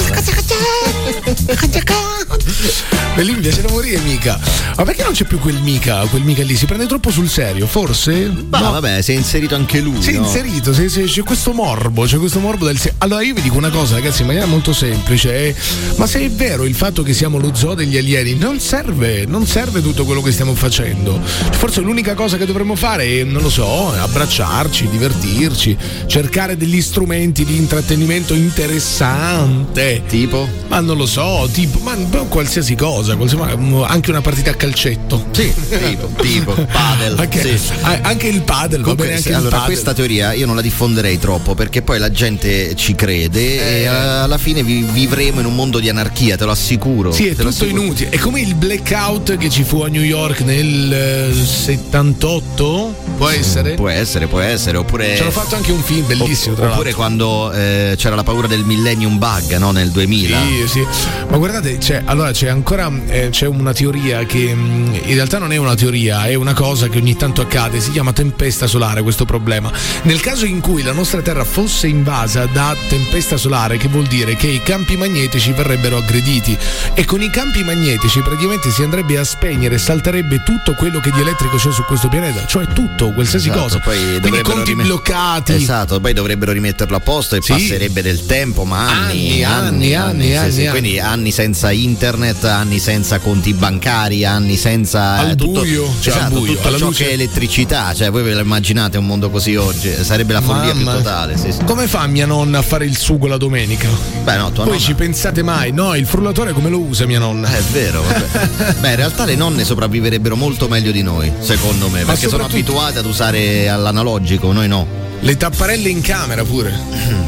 [3.13, 4.39] Bellissimo, mi piace da morire, mica.
[4.77, 6.55] Ma perché non c'è più quel mica, quel mica lì?
[6.55, 8.31] Si prende troppo sul serio, forse?
[8.49, 10.01] Ma vabbè, si è inserito anche lui.
[10.01, 10.23] Si è no?
[10.25, 13.57] inserito, si- si- c'è questo morbo, c'è questo morbo del se- Allora io vi dico
[13.57, 15.33] una cosa, ragazzi, in maniera molto semplice.
[15.47, 15.55] eh,
[15.97, 19.45] Ma se è vero il fatto che siamo lo zoo degli alieni, non serve, non
[19.45, 21.19] serve tutto quello che stiamo facendo.
[21.51, 27.43] Forse l'unica cosa che dovremmo fare è, non lo so, abbracciarci, divertirci, cercare degli strumenti
[27.43, 30.01] di intrattenimento interessante.
[30.07, 30.47] Tipo?
[30.69, 31.95] Ma non lo so, tipo, ma
[32.29, 32.99] qualsiasi cosa,
[33.37, 35.25] ma anche una partita a calcetto.
[35.31, 37.15] Sì, tipo, tipo, padel.
[37.17, 37.73] Anche, sì.
[38.01, 41.17] anche il padel, va Comunque, bene anche se- allora, questa teoria io non la diffonderei
[41.19, 43.81] troppo perché poi la gente ci crede Eh.
[43.81, 47.11] e alla fine vi- vivremo in un mondo di anarchia, te lo assicuro.
[47.11, 47.81] Sì, è tutto assicuro.
[47.81, 48.09] inutile.
[48.09, 52.95] È come il blackout che ci fu a New York nel eh, 78?
[53.17, 53.73] Può essere?
[53.75, 54.77] Può essere, può essere.
[54.77, 55.15] Oppure.
[55.15, 58.63] Ci hanno fatto anche un film bellissimo, tra Oppure quando eh, c'era la paura del
[58.65, 59.71] millennium bug, no?
[59.71, 60.37] Nel 2000.
[60.41, 60.87] Sì, sì.
[61.29, 65.51] Ma guardate, c'è, allora c'è ancora eh, c'è una teoria che mh, in realtà non
[65.51, 69.25] è una teoria, è una cosa che ogni tanto accade, si chiama tempesta solare questo
[69.25, 69.71] problema.
[70.03, 74.35] Nel caso in cui la nostra Terra fosse invasa da tempesta solare, che vuol dire
[74.35, 76.57] che i campi magnetici verrebbero aggrediti
[76.93, 81.19] e con i campi magnetici praticamente si andrebbe a spegnere, salterebbe tutto quello che di
[81.21, 83.79] elettrico c'è su questo pianeta, cioè tutto, qualsiasi Esatto, cosa.
[83.79, 85.53] poi Quindi conti rime- bloccati.
[85.53, 87.51] Esatto, poi dovrebbero rimetterlo a posto e Sì.
[87.53, 90.69] passerebbe del tempo, ma anni, Anni, anni, anni, anni, sì, anni, sì, anni.
[90.79, 96.25] Quindi anni senza internet, anni senza conti bancari, anni senza Al tutto, buio, cioè, esatto,
[96.25, 97.03] al buio, tutto ciò luce.
[97.03, 99.93] che è elettricità, cioè voi ve lo immaginate un mondo così oggi?
[100.01, 100.91] Sarebbe la follia Mamma.
[100.93, 101.63] più totale, sì, sì.
[101.63, 103.87] Come fa mia nonna a fare il sugo la domenica?
[104.23, 105.71] Beh, no, tua Poi nonna- ci pensate mai?
[105.71, 107.53] No, il frullatore come lo usa mia nonna?
[107.53, 108.03] Eh, È vero.
[108.81, 112.55] Beh, in realtà le nonne sopravviverebbero molto meglio di noi, secondo me, perché sono soprattutto-
[112.55, 114.87] abituate ad usare all'analogico, noi no.
[115.23, 116.77] Le tapparelle in camera pure.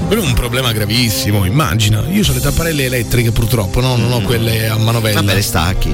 [0.08, 2.04] Quello è un problema gravissimo, immagina.
[2.10, 3.96] Io ho le tapparelle elettriche purtroppo, no?
[3.96, 5.20] Non ho quelle a manovella.
[5.22, 5.94] Vabbè, le stacchi.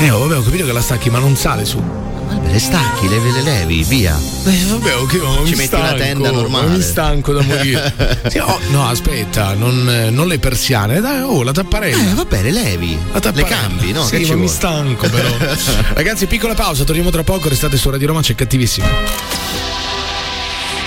[0.00, 1.78] Eh, vabbè, ho capito che la stacchi, ma non sale su.
[1.80, 4.14] Vabbè, le stacchi, le, le levi, via.
[4.44, 6.66] Eh, vabbè, ok, ma Ci mi metti stanco, una tenda normale.
[6.66, 7.94] ma Mi stanco da morire.
[8.28, 12.10] Sì, oh, no, aspetta, non, non le persiane, dai, oh, la tapparella.
[12.10, 12.94] Eh, vabbè, le levi.
[12.94, 13.46] La Le tapparella.
[13.56, 14.04] cambi, no?
[14.04, 15.28] Sì, ma mi stanco però.
[15.94, 18.86] Ragazzi, piccola pausa, torniamo tra poco, restate su Radio Roma, c'è cattivissimo.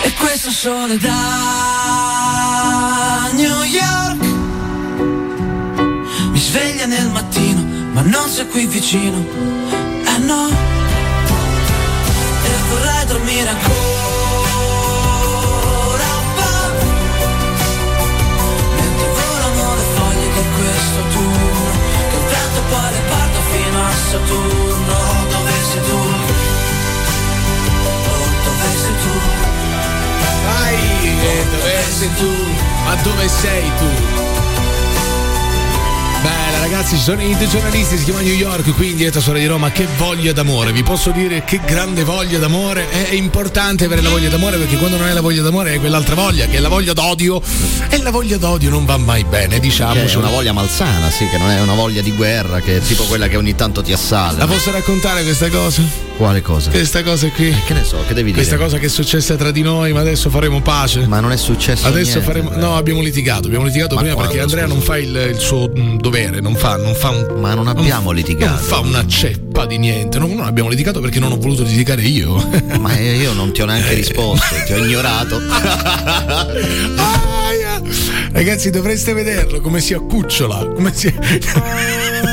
[0.03, 1.11] E questo sole da
[3.33, 4.23] New York.
[6.31, 7.61] Mi sveglia nel mattino
[7.93, 9.17] Ma non sei qui vicino.
[10.05, 10.49] Eh no.
[12.43, 13.69] E vorrei dormire ancora
[16.17, 16.69] un po'
[18.75, 21.63] Mentre volano le foglie di questo autunno
[22.09, 24.60] Che il vento poi le porta fino a Saturno
[31.23, 32.31] Eh, dove sei tu?
[32.83, 34.19] Ma dove sei tu?
[36.21, 39.31] Bella ragazzi, ci sono i due giornalisti, si chiama New York, qui in diretta su
[39.31, 44.01] Radio Roma, che voglia d'amore, vi posso dire che grande voglia d'amore, è importante avere
[44.01, 46.59] la voglia d'amore perché quando non hai la voglia d'amore hai quell'altra voglia, che è
[46.59, 47.41] la voglia d'odio
[47.89, 49.93] e la voglia d'odio non va mai bene, diciamo.
[49.93, 52.81] Che è una voglia malsana, sì, che non è una voglia di guerra, che è
[52.81, 54.37] tipo quella che ogni tanto ti assale.
[54.37, 56.10] La posso raccontare questa cosa?
[56.21, 56.69] Quale cosa?
[56.69, 57.51] Questa cosa qui?
[57.65, 58.35] Che ne so, che devi dire?
[58.35, 61.07] Questa cosa che è successa tra di noi, ma adesso faremo pace.
[61.07, 62.49] Ma non è successo Adesso niente, faremo.
[62.49, 62.67] Andrea.
[62.67, 63.47] No, abbiamo litigato.
[63.47, 64.75] Abbiamo litigato Ma prima perché quando, Andrea scusa?
[64.75, 67.39] non fa il, il suo mm, dovere, non fa, non fa un.
[67.39, 68.53] Ma non abbiamo non- litigato.
[68.53, 70.19] Non fa una ceppa di niente.
[70.19, 72.35] Non, non abbiamo litigato perché non ho voluto litigare io.
[72.77, 75.39] Ma eh, io non ti ho neanche risposto, ti ho ignorato.
[78.31, 80.65] Ragazzi, dovreste vederlo come si accucciola.
[80.67, 81.13] Come si.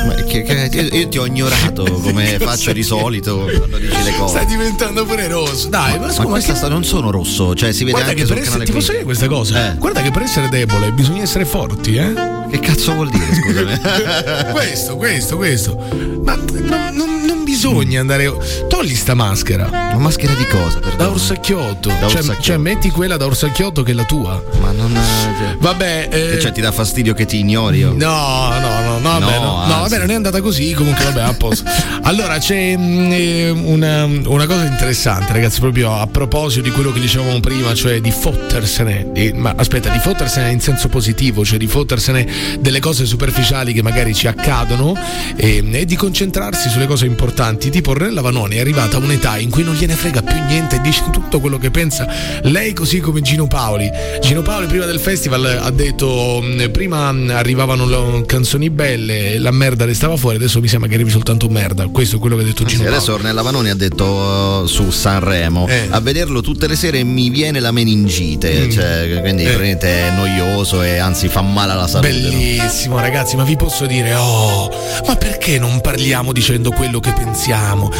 [0.05, 4.35] Ma che- che- io, ti ho ignorato come faccio di solito quando dici le cose.
[4.35, 5.67] Stai diventando pure rosso.
[5.67, 8.21] Dai, ma, Ma scusa, questa che- sta- non sono rosso, cioè si vede Guarda anche
[8.21, 9.71] che sul per essere, ti posso dire questa cosa?
[9.73, 9.77] Eh.
[9.77, 12.37] Guarda che per essere debole bisogna essere forti, eh?
[12.49, 13.79] Che cazzo vuol dire, scusami?
[14.51, 15.75] questo, questo, questo.
[16.23, 18.31] Ma non, non- non bisogna andare.
[18.67, 19.69] Togli sta maschera.
[19.69, 20.79] Ma maschera di cosa?
[20.79, 21.11] Da Perdono?
[21.11, 21.89] orsacchiotto.
[21.89, 22.41] Da Cioè, orsacchiotto.
[22.41, 24.41] cioè, metti quella da orsacchiotto che è la tua.
[24.61, 24.93] Ma non.
[24.93, 26.07] cioè- Vabbè.
[26.11, 27.93] eh, Cioè ti dà fastidio che ti ignori io?
[27.95, 29.79] No, no, no, no, vabbè, No, no, no, anzi.
[29.81, 31.69] vabbè, non è andata così, comunque vabbè, a posto.
[32.03, 36.99] Allora c'è mm, eh, una, una cosa interessante, ragazzi, proprio a proposito di quello che
[36.99, 41.67] dicevamo prima, cioè di fottersene, di- ma aspetta, di fottersene in senso positivo, cioè di
[41.67, 42.27] fottersene
[42.59, 44.93] delle cose superficiali che magari ci accadono
[45.35, 47.69] e, e di concentrarsi sulle cose importanti.
[47.69, 50.81] Tipo Ornella Vanoni è arrivata a un'età in cui non gliene frega più niente e
[50.81, 52.07] dice tutto quello che pensa.
[52.43, 53.89] Lei così come Gino Paoli.
[54.21, 59.85] Gino Paoli prima del festival ha detto mm, prima mm, arrivavano canzoni belle, la merda
[59.85, 61.87] restava fuori, adesso mi sembra che arrivi soltanto merda.
[61.87, 63.19] Questo è quello che ha detto Sì, Gino adesso Paoli.
[63.21, 65.87] Ornella Vanoni ha detto uh, su Sanremo Eh.
[65.89, 68.69] a vederlo tutte le sere mi viene la meningite Mm.
[68.71, 69.77] cioè, quindi Eh.
[69.77, 72.28] è noioso e anzi fa male alla salute no?
[72.29, 74.69] Bellissimo ragazzi, ma vi posso dire, oh,
[75.07, 77.91] ma perché non parliamo dicendo quello che pensiamo?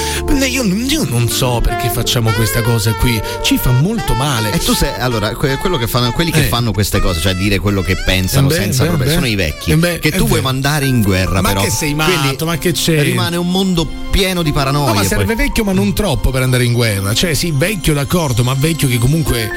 [0.47, 4.51] Io, io non so perché facciamo questa cosa qui, ci fa molto male.
[4.51, 6.47] e tu sei allora que- quello che fanno, quelli che Eh.
[6.47, 9.15] fanno queste cose cioè dire quello che pensano Eh beh, senza beh, problemi beh.
[9.17, 11.93] sono i vecchi Eh che è tu vuoi mandare in guerra Ma però che sei
[11.93, 13.01] Quindi matto, ma che c'è?
[13.01, 15.07] rimane un mondo pieno di paranoia No, ma poi.
[15.07, 17.13] serve vecchio, ma non troppo per andare in guerra.
[17.13, 19.49] Cioè, sì, vecchio d'accordo, ma vecchio che comunque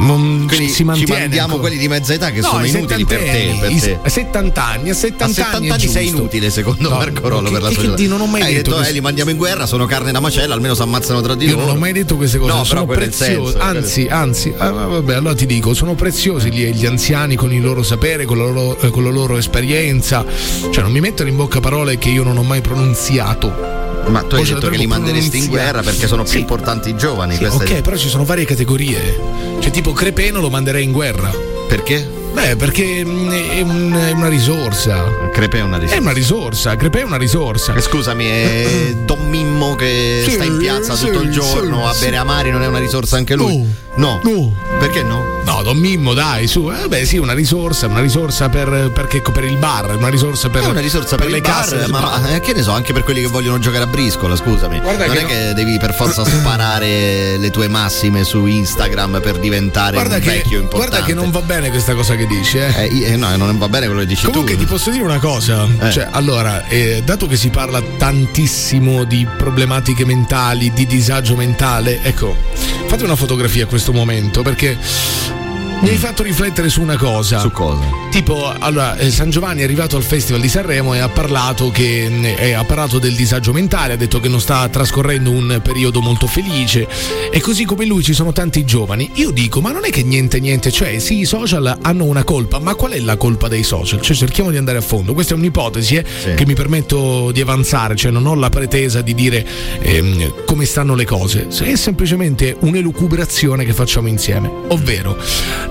[0.00, 0.72] non Quindi mantiene.
[0.74, 1.60] ci mandiamo ancora.
[1.60, 3.78] quelli di mezza età che No, sono inutili per te, per te.
[3.78, 7.46] se- 70 anni, a 70, a 70 anni, anni, sei inutile secondo No, Marco Rollo
[7.48, 7.94] che- per la società.
[7.94, 10.20] che non ho mai Hai detto detto eh, li mandiamo in guerra sono carne da
[10.20, 12.64] macello almeno si ammazzano tra di Io loro non ho mai detto queste cose, No,
[12.64, 17.52] sono senso, anzi, anzi, ah, vabbè, allora ti dico, sono preziosi gli, gli anziani con
[17.52, 20.24] il loro sapere, con la loro, eh, con la loro esperienza,
[20.70, 23.87] cioè non mi mettono in bocca parole che io non ho mai pronunziato.
[24.06, 26.38] Ma tu hai Poi detto che li manderesti in guerra perché sono più Sì.
[26.38, 27.34] importanti i giovani.
[27.34, 29.20] Sì, questa è- ok, però ci sono varie categorie.
[29.60, 31.30] Cioè, tipo Crepeno lo manderei in guerra.
[31.68, 32.16] Perché?
[32.32, 35.04] Beh, perché mm, è, un- è una risorsa.
[35.32, 36.00] Crepe è una È risorsa.
[36.00, 37.74] una risorsa, Crepe è una risorsa.
[37.74, 42.16] Eh, Scusami, è Don Mimmo che Sì, sta in piazza tutto il giorno a bere
[42.16, 43.52] amari, non è una risorsa anche lui?
[43.52, 44.20] Oh, No.
[44.78, 45.36] Perché no?
[45.44, 46.70] No, Don Mimmo, dai, su.
[46.70, 50.66] Eh, beh, sì, una risorsa, una risorsa per, perché, per il bar, una risorsa per,
[50.68, 51.70] una risorsa per, le il casse.
[51.76, 53.86] bar, del ma, ma, eh, che ne so, anche per quelli che vogliono giocare a
[53.86, 54.78] briscola, scusami.
[54.80, 59.20] Guarda non che è no- che devi per forza sparare le tue massime su Instagram
[59.20, 60.88] per diventare Guarda un che, vecchio importante.
[60.90, 62.72] guarda che non va bene questa cosa che dici, eh.
[62.76, 64.60] Eh, io- no, non va bene quello che dici Comunque tu.
[64.60, 65.90] ti posso dire una cosa, Eh.
[65.90, 72.36] cioè allora, eh, dato che si parla tantissimo di problematiche mentali, di disagio mentale, ecco,
[72.86, 74.76] fate una fotografia a questo momento perché
[75.80, 77.38] mi hai fatto riflettere su una cosa.
[77.38, 77.80] Su cosa?
[78.10, 82.08] Tipo, allora, eh, San Giovanni è arrivato al Festival di Sanremo e ha parlato, che,
[82.08, 86.00] mh, eh, ha parlato del disagio mentale, ha detto che non sta trascorrendo un periodo
[86.00, 86.88] molto felice
[87.30, 89.10] e così come lui ci sono tanti giovani.
[89.14, 92.58] Io dico, ma non è che niente niente, cioè sì, i social hanno una colpa,
[92.58, 94.00] ma qual è la colpa dei social?
[94.00, 96.34] Cioè cerchiamo di andare a fondo, questa è un'ipotesi eh, Sì.
[96.34, 99.46] che mi permetto di avanzare, cioè non ho la pretesa di dire
[99.80, 105.16] ehm, come stanno le cose, è semplicemente un'elucubrazione che facciamo insieme, ovvero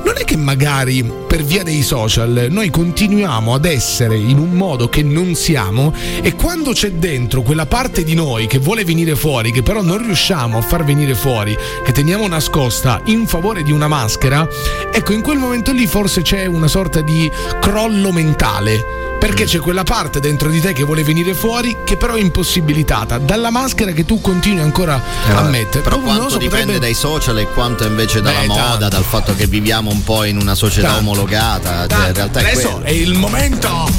[0.03, 4.89] non è che magari per via dei social noi continuiamo ad essere in un modo
[4.89, 9.51] che non siamo e quando c'è dentro quella parte di noi che vuole venire fuori,
[9.51, 13.87] che però non riusciamo a far venire fuori, che teniamo nascosta in favore di una
[13.87, 14.47] maschera,
[14.91, 17.29] ecco in quel momento lì forse c'è una sorta di
[17.59, 19.05] crollo mentale.
[19.17, 23.17] Perché c'è quella parte dentro di te che vuole venire fuori, che però è impossibilitata
[23.17, 25.81] dalla maschera che tu continui ancora Eh, a mettere.
[25.81, 28.87] Però quanto so, dipende potrebbe- dai social e quanto invece dalla Beh, moda, tanto.
[28.89, 31.01] dal fatto che viviamo un po' in una società Tanto.
[31.11, 31.87] omologata.
[31.87, 32.85] Cioè, in realtà è Adesso quello.
[32.85, 33.89] è il momento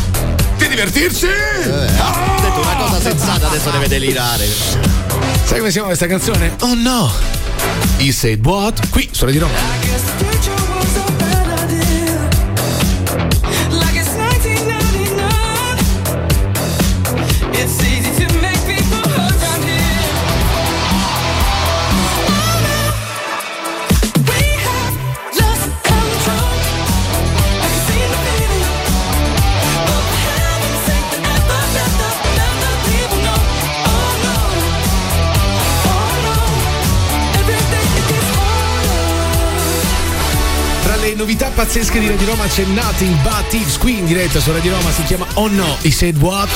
[0.56, 1.26] di divertirsi!
[1.26, 4.46] Eh, ha detto una cosa sensata, adesso deve delirare.
[5.44, 6.54] Sai come si chiama questa canzone?
[6.60, 7.10] Oh no!
[7.98, 8.88] He said what?
[8.90, 10.27] Qui, sulla di Roma.
[41.58, 45.02] Pazzesche di Radio Roma c'è Nothing But Thieves qui in diretta su Radio Roma si
[45.02, 46.48] chiama Oh no, He said what?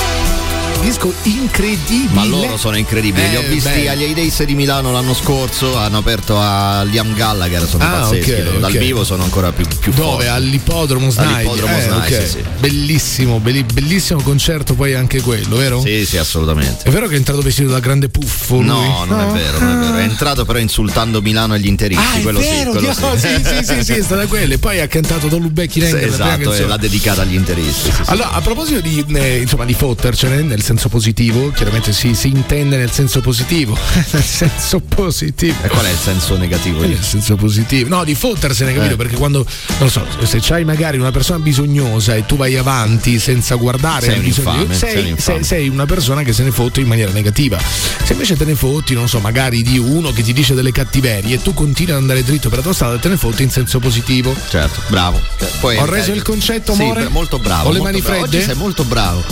[0.83, 2.09] Disco incredibile.
[2.11, 3.29] Ma loro sono incredibili.
[3.29, 3.89] Li ho Eh, visti beh.
[3.89, 5.77] agli A-Days di Milano l'anno scorso.
[5.77, 7.65] Hanno aperto a Liam Gallagher.
[7.67, 8.31] Sono Ah, pazzeschi.
[8.31, 8.59] ok, loro.
[8.59, 10.09] Dal vivo sono ancora più, più Dove?
[10.11, 10.27] forti.
[10.27, 11.35] All'ippodromo Snai.
[11.35, 12.21] All'ippodromo Eh, Snai, ok.
[12.23, 12.43] sì, sì.
[12.59, 15.81] Bellissimo, belli- bellissimo concerto poi anche quello, vero?
[15.81, 16.83] Sì, sì, assolutamente.
[16.83, 18.65] È vero che è entrato vestito da grande puffo lui?
[18.65, 19.97] No, non è vero, non è vero.
[19.97, 22.03] È entrato però insultando Milano e gli interisti.
[22.05, 24.53] Ah, è quello vero, sì, quello Dio, sì, sì, sì, sì, è stata quella.
[24.53, 27.35] E poi ha cantato Don Lubecchi Sì, Nenger, la prima esatto, e l'ha dedicata agli
[27.35, 27.89] interisti.
[27.89, 28.09] sì, sì.
[28.11, 32.77] Allora, a proposito di, eh, insomma, di fottercene nel senso positivo, chiaramente si, si intende
[32.77, 33.77] nel senso positivo.
[34.11, 35.55] nel senso positivo.
[35.63, 36.81] E qual è il senso negativo?
[36.83, 38.93] Eh, di- Nel senso positivo, no, di fottersene, capito?
[38.93, 38.97] Eh.
[38.97, 39.45] Perché quando,
[39.79, 44.19] non so, se c'hai magari una persona bisognosa e tu vai avanti senza guardare Sei
[44.19, 47.57] bisogno, infame, sei sei, sei- una persona che se ne fotte in maniera negativa.
[48.03, 51.35] Se invece te ne fotti, non so, magari di uno che ti dice delle cattiverie
[51.35, 53.79] e tu continui ad andare dritto per la tua strada, te ne fotti in senso
[53.79, 54.35] positivo.
[54.49, 55.19] Certo, bravo.
[55.59, 57.01] Poi, Ho reso eh, il concetto, sì, amore?
[57.01, 57.69] bra- molto bravo.
[57.69, 58.19] Ho le mani bravo.
[58.19, 58.37] fredde?
[58.37, 59.23] Oggi sei molto bravo.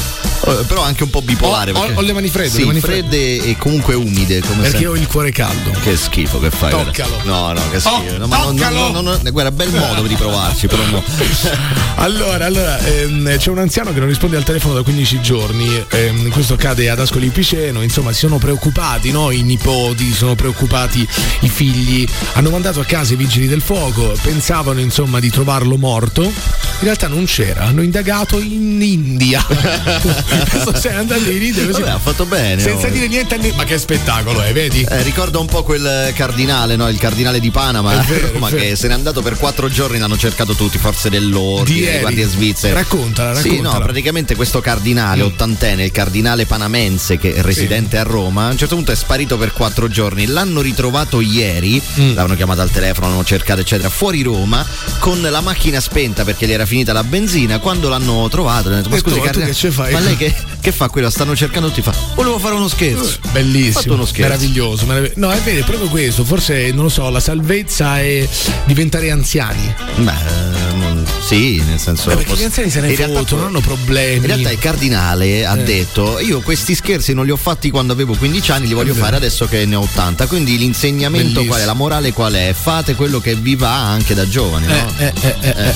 [0.43, 1.71] Eh, Però anche un po' bipolare.
[1.71, 4.39] Ho- ho- ho le mani fredde, Sì, le mani fredde e comunque umide.
[4.41, 4.87] Come Perché sempre.
[4.87, 5.71] ho il cuore caldo.
[5.81, 6.71] Che schifo che fai.
[6.71, 7.19] Toccalo.
[7.23, 7.95] No, no, che schifo.
[8.13, 8.79] Oh, No, ma toccalo.
[8.91, 11.03] non- non- non- guarda, bel modo di provarci, però no.
[11.95, 16.29] Allora, allora ehm, c'è un anziano che non risponde al telefono da 15 giorni, ehm,
[16.31, 19.29] questo accade ad Ascoli Piceno, insomma si sono preoccupati no?
[19.29, 21.07] i nipoti, sono preoccupati
[21.41, 26.23] i figli, hanno mandato a casa i vigili del fuoco, pensavano insomma di trovarlo morto,
[26.23, 26.31] in
[26.79, 29.45] realtà non c'era, hanno indagato in India.
[29.45, 31.81] Adesso sei andato in India così.
[31.81, 32.61] Vabbè, ha fatto bene.
[32.61, 32.89] Senza oh.
[32.89, 34.85] dire niente a ne- Ma che spettacolo è, vedi?
[34.89, 36.87] Eh, ricorda un po' quel cardinale, no?
[36.89, 38.61] Il cardinale di Panama, È vero, è ma vero.
[38.63, 42.73] che se n'è andato per quattro giorni, l'hanno cercato tutti, forze Di dell'ordine, guardie svizzere.
[42.73, 43.77] Raccontala, Sì, raccontala.
[43.77, 48.57] no, praticamente questo cardinale ottantenne, il cardinale panamense che è residente a Roma, a un
[48.57, 50.25] certo punto è sparito per quattro giorni.
[50.25, 52.13] L'hanno ritrovato ieri, Mm.
[52.15, 54.65] l'hanno chiamato al telefono, l'hanno cercato, eccetera, fuori Roma,
[54.99, 57.59] con la macchina spenta perché gli era finita la benzina.
[57.59, 60.71] Quando l'hanno trovato, hanno detto: Ma scusi, cardinale, che ci fai?" ma lei che, che
[60.71, 61.01] fa qui?
[61.11, 61.81] Stanno cercando tutti.
[61.81, 63.03] Fa, volevo fare uno scherzo.
[63.03, 64.29] Fatto Bellissimo, uno scherzo.
[64.31, 66.23] meraviglioso, meravig- No, è vero, è proprio questo.
[66.23, 68.27] Forse, non lo so, la salvezza è
[68.65, 69.73] diventare anziani.
[69.97, 72.09] Beh, eh, sì, nel senso.
[72.11, 74.15] Eh, perché gli anziani se ne fottono, non hanno problemi.
[74.17, 75.63] In realtà il cardinale ha Eh.
[75.63, 79.15] detto: Io questi scherzi non li ho fatti quando avevo 15 anni, li voglio fare
[79.17, 80.27] adesso che ne ho 80.
[80.27, 81.47] Quindi l'insegnamento Bellissimo.
[81.49, 81.65] qual è?
[81.65, 82.53] La morale qual è?
[82.57, 84.73] Fate quello che vi va anche da giovani, no?
[84.97, 85.73] Eh, eh, eh, eh, eh.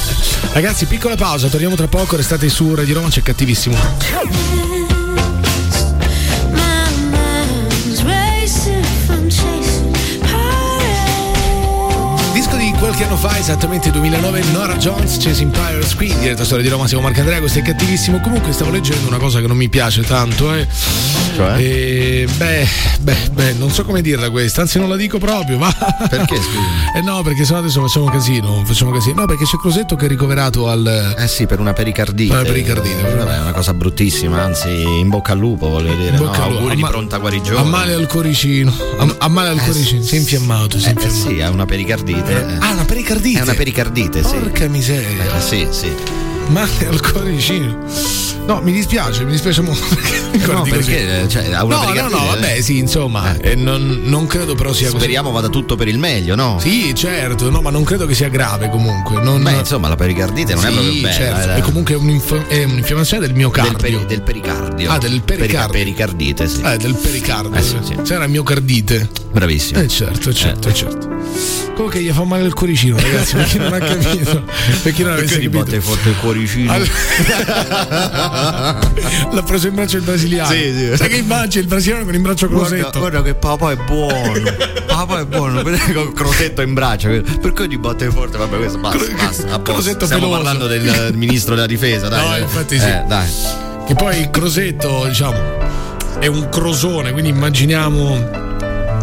[0.54, 4.75] Ragazzi, piccola pausa, torniamo tra poco, restate su Radio Roma, c'è cattivissimo.
[13.28, 17.22] Fa esattamente 2009 Nora Jones, Chasing Pirates qui, in diretta storia di Roma, siamo Marco
[17.22, 18.20] Andrea, questo è cattivissimo.
[18.20, 20.68] Comunque stavo leggendo una cosa che non mi piace tanto, eh.
[21.36, 21.58] Cioè?
[21.60, 22.68] E, beh,
[23.02, 25.74] beh, beh, non so come dirla questa, anzi non la dico proprio, va.
[26.08, 26.58] Perché scusi?
[26.98, 29.22] Eh no, perché sennò adesso facciamo casino, facciamo casino.
[29.22, 31.16] No, perché c'è Crosetto che è ricoverato al.
[31.18, 32.32] Eh sì, per una pericardite.
[32.34, 36.12] Una pericardite, Eh, vabbè, è una cosa bruttissima, anzi, in bocca al lupo, voglio dire.
[36.12, 36.70] In bocca no, al lupo.
[36.74, 37.60] di ma- pronta guarigione.
[37.60, 38.74] Ha male al coricino.
[38.98, 40.04] Ha, ha male al Eh, coricino.
[40.04, 41.30] Si è infiammato, si è Eh, infiammato.
[41.30, 42.58] sì, ha una pericardite.
[42.60, 43.15] Ah, una pericardite.
[43.22, 44.36] È una pericardite, sì.
[44.36, 45.38] Porca miseria.
[45.38, 45.94] Eh, sì, sì.
[46.48, 47.84] Male al coricino.
[48.46, 49.84] No, mi dispiace, mi dispiace molto.
[50.32, 50.70] perché No, così.
[50.72, 54.72] perché cioè, ha una No, no, no, vabbè, sì, insomma, eh, non, non credo però
[54.72, 55.00] sia così.
[55.00, 56.60] Speriamo vada tutto per il meglio, no?
[56.60, 59.20] Sì, certo, no, ma non credo che sia grave comunque.
[59.22, 59.42] Non...
[59.42, 61.12] Beh, insomma, la pericardite non è Sì, proprio bella.
[61.14, 61.56] certo, eh.
[61.56, 63.72] è comunque un'inf- è un'infiammazione del miocardio.
[63.78, 64.92] del, peri- del pericardio.
[64.92, 65.36] Ah, del pericardio.
[65.38, 66.62] Perica- pericardite, sì.
[66.62, 67.58] Eh, del pericardio.
[67.58, 67.96] Eh, sì, sì.
[68.04, 69.10] C'era miocardite.
[69.32, 69.80] Bravissimo.
[69.80, 71.14] Eh certo, certo, certo.
[71.76, 74.44] Comunque gli fa male il cuoricino, ragazzi, per chi non ha capito.
[74.84, 75.64] Per chi non avesse Perché gli capito.
[75.66, 76.74] batte forte il cuoricino?
[79.32, 80.50] L'ha preso in braccio il brasiliano.
[80.52, 80.98] Sì, sì.
[80.98, 83.00] Sai che immagini il brasiliano con in braccio Guarda, Crosetto?
[83.00, 84.44] guarda che papà è buono.
[84.86, 85.64] papà è buono.
[85.64, 87.10] Vedete con Crosetto in braccio.
[87.42, 88.38] Perché gli batte forte?
[88.38, 88.98] Vabbè, questo basta.
[88.98, 89.62] Cro- basta.
[89.62, 90.44] Crosetto Stiamo peloso.
[90.44, 92.28] parlando del ministro della difesa, dai.
[92.30, 92.86] No, infatti sì.
[92.88, 93.28] Eh, dai.
[93.86, 95.38] Che poi il Crosetto, diciamo,
[96.20, 98.45] è un crosone, quindi immaginiamo.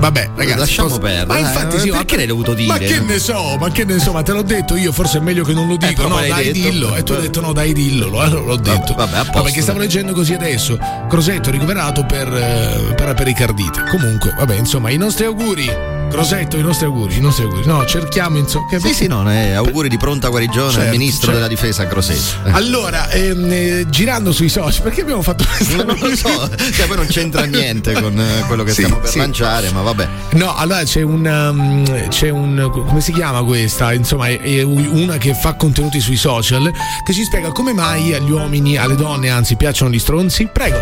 [0.03, 2.67] Vabbè, ragazzi, Lasciamo posso- perdere, Ma infatti sì, perché l'hai dovuto dire?
[2.67, 5.21] Ma che ne so, ma che ne so, ma te l'ho detto io, forse è
[5.21, 6.03] meglio che non lo dico.
[6.03, 6.69] però no, dai, detto.
[6.71, 6.97] dillo.
[6.97, 8.19] E tu hai detto no, dai, dillo.
[8.19, 8.95] Allora l'ho detto.
[8.95, 10.77] vabbè, a No, perché stavo leggendo così adesso.
[11.09, 13.85] Crosetto ricoverato per, eh, per la pericardite.
[13.91, 15.71] Comunque, vabbè, insomma, i nostri auguri.
[16.13, 17.67] Crosetto, i nostri auguri, i nostri auguri.
[17.67, 18.67] No, cerchiamo, insomma.
[18.69, 21.35] Che Sì, sì, no, eh, auguri di pronta guarigione al Certo, ministro certo.
[21.37, 22.49] della difesa Crosetto.
[22.49, 22.51] Eh.
[22.63, 26.97] Allora, ehm, eh, girando sui social, perché abbiamo fatto questa Non lo so, cioè poi
[26.97, 29.19] non c'entra niente con eh, quello che Sì, stiamo per sì.
[29.19, 30.09] lanciare, ma vabbè.
[30.33, 32.71] No, allora c'è un, um, c'è un.
[32.71, 33.93] come si chiama questa?
[33.95, 36.71] Insomma, è, è una che fa contenuti sui social
[37.05, 40.47] che ci spiega come mai agli uomini, alle donne, anzi, piacciono gli stronzi.
[40.53, 40.81] Prego.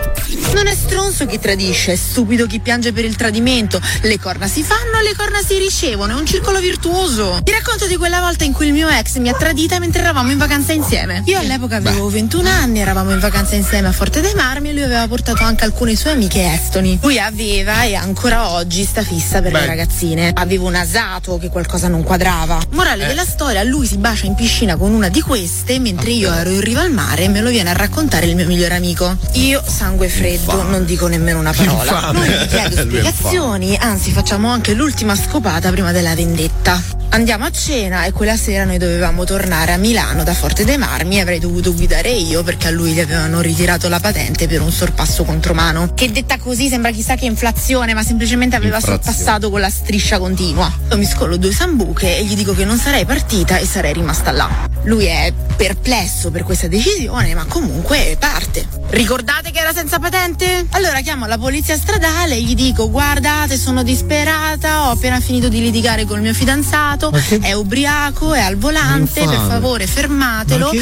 [0.54, 3.80] Non è stronzo chi tradisce, è stupido chi piange per il tradimento.
[4.02, 5.19] Le corna si fanno, le corna
[5.50, 7.40] si ricevono, è un circolo virtuoso.
[7.42, 10.30] Ti racconto di quella volta in cui il mio ex mi ha tradita mentre eravamo
[10.30, 11.22] in vacanza insieme.
[11.26, 14.82] Io all'epoca avevo 21 anni, eravamo in vacanza insieme a Forte dei Marmi e lui
[14.82, 16.98] aveva portato anche alcune sue amiche estoni.
[17.02, 20.30] Lui aveva e ancora oggi sta fissa per le ragazzine.
[20.34, 22.60] Avevo nasato che qualcosa non quadrava.
[22.70, 26.50] Morale della storia, lui si bacia in piscina con una di queste mentre io ero
[26.50, 29.16] in riva al mare e me lo viene a raccontare il mio migliore amico.
[29.32, 31.90] Io, sangue freddo, non dico nemmeno una parola.
[31.90, 32.18] Infame.
[32.18, 36.99] Non gli chiedo spiegazioni, anzi facciamo anche l'ultima scopata prima della vendetta.
[37.12, 41.16] Andiamo a cena e quella sera noi dovevamo tornare a Milano da Forte dei Marmi
[41.16, 44.70] e avrei dovuto guidare io perché a lui gli avevano ritirato la patente per un
[44.70, 45.92] sorpasso contromano.
[45.92, 49.02] Che detta così sembra chissà che inflazione, ma semplicemente aveva Infrazione.
[49.02, 50.72] sorpassato con la striscia continua.
[50.90, 54.30] Io mi scollo due sambuche e gli dico che non sarei partita e sarei rimasta
[54.30, 54.68] là.
[54.84, 58.66] Lui è perplesso per questa decisione, ma comunque parte.
[58.90, 60.66] Ricordate che era senza patente?
[60.70, 65.60] Allora chiamo la polizia stradale e gli dico: Guardate, sono disperata, ho appena finito di
[65.60, 66.99] litigare col mio fidanzato,
[67.40, 70.66] è ubriaco, è al volante, per favore fermatelo.
[70.66, 70.78] Ma che-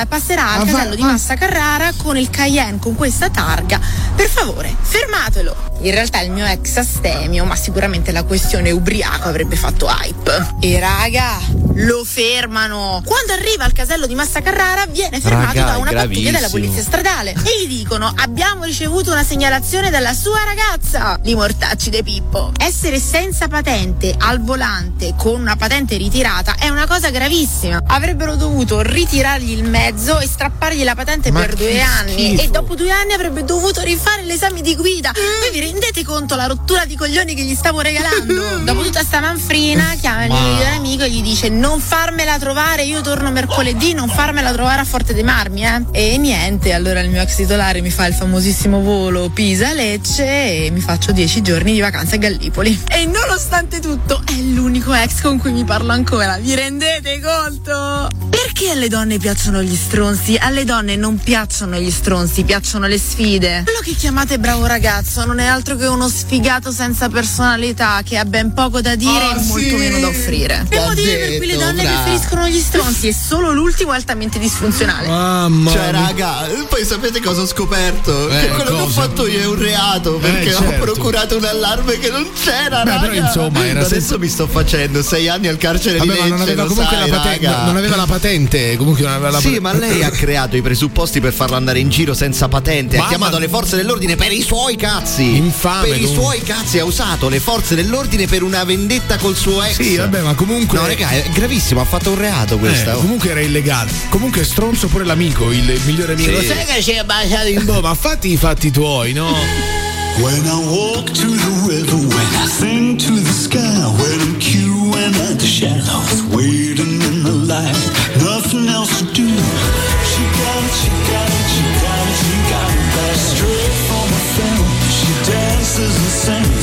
[0.00, 3.78] Eh, passerà al va- casello di Massa Carrara con il Cayenne con questa targa.
[4.14, 5.72] Per favore, fermatelo.
[5.80, 10.54] In realtà il mio ex astemio, ma sicuramente la questione ubriaco avrebbe fatto hype.
[10.60, 11.38] E raga,
[11.74, 13.02] lo fermano.
[13.04, 16.82] Quando arriva al casello di Massa Carrara viene fermato Raga, da una pattuglia della polizia
[16.82, 22.52] stradale e gli dicono abbiamo ricevuto una segnalazione dalla sua ragazza li mortacci de Pippo
[22.58, 27.82] essere senza patente al volante con una patente ritirata è una cosa gravissima.
[27.86, 32.12] Avrebbero dovuto ritirargli il mezzo e strappargli la patente Ma per due anni.
[32.12, 32.42] schifo.
[32.42, 35.12] e dopo due anni avrebbe dovuto rifare l'esame di guida.
[35.12, 38.58] Voi vi rendete conto la rottura di coglioni che gli stavo regalando?
[38.64, 42.38] Dopo tutta sta manfrina chiama il mio Ma- migliore amico e gli dice non farmela
[42.38, 45.82] trovare io torno mercoledì non farmela trovare a Forte dei Marmi eh.
[45.92, 50.24] E niente allora il mio ex titolare mi fa il famosissimo volo Pisa-Lecce
[50.66, 52.82] e mi faccio dieci giorni di vacanza a Gallipoli.
[52.88, 58.08] E nonostante tutto è l'unico ex con cui mi parlo ancora vi rendete conto?
[58.30, 60.36] perché alle donne piacciono gli stronzi?
[60.40, 65.38] alle donne non piacciono gli stronzi piacciono le sfide quello che chiamate bravo ragazzo non
[65.38, 69.44] è altro che uno sfigato senza personalità che ha ben poco da dire Ah, e
[69.44, 69.74] molto sì?
[69.74, 72.02] meno da offrire il motivo per cui le donne bravo.
[72.02, 77.42] preferiscono gli stronzi e solo l'ultimo è altamente disfunzionale Mamma Cioè, raga, poi sapete cosa
[77.42, 78.28] ho scoperto?
[78.28, 79.00] Eh, che quello che ho cosa?
[79.02, 80.84] fatto io è un reato perché ho certo.
[80.84, 83.08] procurato un allarme che non c'era, Beh, raga.
[83.08, 86.28] però, insomma, era Adesso senza- mi sto facendo sei anni al carcere Vabbè, di Lecce,
[86.30, 88.76] non aveva comunque sai, la patente, non aveva la patente patente.
[88.76, 92.14] Comunque una, la- Sì, ma lei ha creato i presupposti per farlo andare in giro
[92.14, 92.96] senza patente.
[92.96, 95.36] Mamma ha chiamato le forze dell'ordine per i suoi cazzi.
[95.36, 96.22] Infame, Per i comunque.
[96.22, 96.78] suoi cazzi.
[96.78, 99.74] Ha usato le forze dell'ordine per una vendetta col suo ex.
[99.74, 100.78] Sì, vabbè, ma comunque.
[100.78, 101.80] No, raga, è gravissimo.
[101.80, 102.92] Ha fatto un reato questa.
[102.92, 103.90] Eh, comunque era illegale.
[104.08, 106.30] Comunque è stronzo pure l'amico, il migliore amico.
[106.30, 106.46] Sì.
[106.48, 107.80] Lo sai che ci hai baciato in bocca?
[107.88, 109.93] Ma fatti i fatti tuoi, no?
[110.22, 115.14] When I walk to the river, when I sing to the sky, when I'm queuing
[115.26, 117.74] at the shallows, waiting in the light,
[118.22, 119.26] nothing else to do.
[119.26, 124.06] She got it, she got it, she got it, she got it back straight from
[124.06, 124.66] a film.
[124.94, 126.53] She dances and sings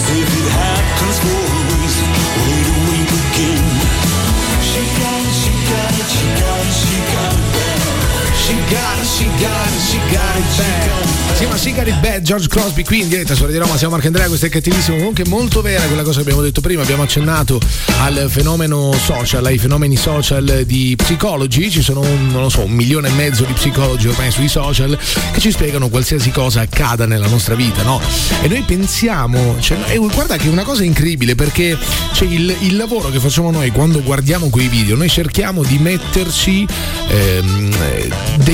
[11.42, 14.28] Sì, ma She Bad, George Crosby qui in diretta su Radio Roma, siamo Marco Andrea,
[14.28, 17.60] questo è cattivissimo, comunque molto vera quella cosa che abbiamo detto prima, abbiamo accennato
[18.00, 23.12] al fenomeno social, ai fenomeni social di psicologi, ci sono un, so, un milione e
[23.14, 24.96] mezzo di psicologi ormai sui social
[25.32, 28.00] che ci spiegano qualsiasi cosa accada nella nostra vita, no?
[28.42, 31.76] E noi pensiamo, cioè, e guarda che è una cosa incredibile perché
[32.14, 36.68] cioè, il, il lavoro che facciamo noi quando guardiamo quei video, noi cerchiamo di metterci
[37.08, 38.10] ehm, eh,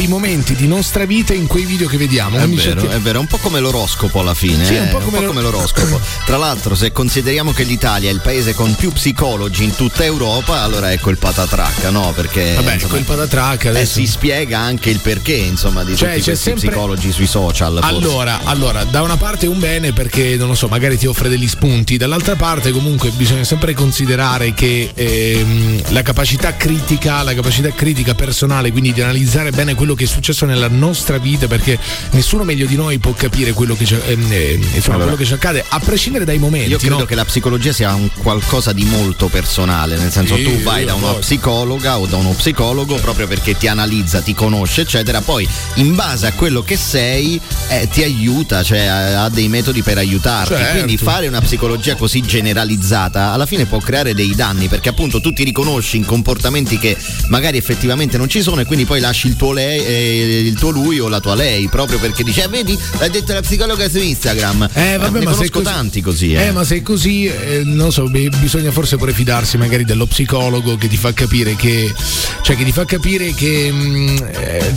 [0.08, 2.38] dei momenti di nostra vita in quei video che vediamo.
[2.38, 4.66] È Quindi vero, cerchiamo- è vero, è un po' come l'oroscopo alla fine.
[4.66, 6.00] Sì, eh, un po' come lo- l'oroscopo.
[6.26, 10.62] Tra l'altro, se consideriamo che l'Italia è il paese con più psicologi in tutta Europa,
[10.62, 12.14] allora ecco il patatracca, no?
[12.16, 14.00] Perché Vabbè, insomma, quel patatracca eh, adesso.
[14.00, 17.80] si spiega anche il perché, insomma, di Cioè, tutti c'è questi sempre- psicologi sui social.
[17.82, 21.48] Allora, allora, da una parte un bene perché non lo so, magari ti offre degli
[21.48, 28.16] spunti, dall'altra parte comunque bisogna sempre considerare che ehm, la capacità critica, la capacità critica
[28.16, 31.78] personale, quindi di analizzare bene quello che è successo nella nostra vita, perché
[32.12, 35.26] nessuno meglio di noi può capire quello che ci, ehm, eh, insomma, Allora, quello che
[35.26, 36.70] ci accade, a prescindere dai momenti.
[36.70, 37.06] Io credo no?
[37.06, 40.94] che la psicologia sia un qualcosa di molto personale, nel senso Sì, tu vai da
[40.94, 41.20] una voglio.
[41.20, 46.28] psicologa o da uno psicologo proprio perché ti analizza, ti conosce, eccetera, poi in base
[46.28, 50.54] a quello che sei eh, ti aiuta, cioè ha ha dei metodi per aiutarti.
[50.54, 50.72] Certo.
[50.74, 55.34] Quindi fare una psicologia così generalizzata alla fine può creare dei danni perché appunto tu
[55.34, 59.36] ti riconosci in comportamenti che magari effettivamente non ci sono e quindi poi lasci il
[59.36, 62.78] tuo, lei, eh, il tuo lui o la tua lei proprio perché dice "Eh, vedi
[63.00, 64.70] l'ha detto la psicologa su Instagram.
[64.74, 66.34] Eh, vabbè, ne ma conosco così- tanti così.
[66.34, 66.48] Eh.
[66.48, 70.78] Eh, ma se è così, eh, non so, bisogna forse pure fidarsi magari dello psicologo
[70.78, 71.94] che ti fa capire che.
[72.42, 73.70] cioè che ti fa capire che.
[73.72, 74.76] mm, eh,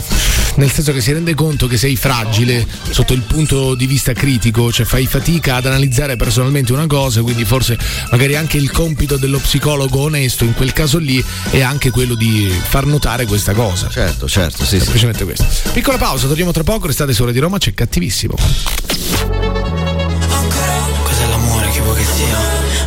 [0.55, 4.69] nel senso che si rende conto che sei fragile sotto il punto di vista critico,
[4.71, 7.77] cioè fai fatica ad analizzare personalmente una cosa, quindi forse
[8.11, 12.51] magari anche il compito dello psicologo onesto in quel caso lì è anche quello di
[12.67, 13.87] far notare questa cosa.
[13.89, 14.90] Certo, certo, sì, sì.
[14.91, 15.71] Semplicemente questo.
[15.71, 18.35] Piccola pausa, torniamo tra poco, restate su Radio Roma, c'è cattivissimo.
[21.03, 22.37] Cos'è l'amore che vuoi che sia?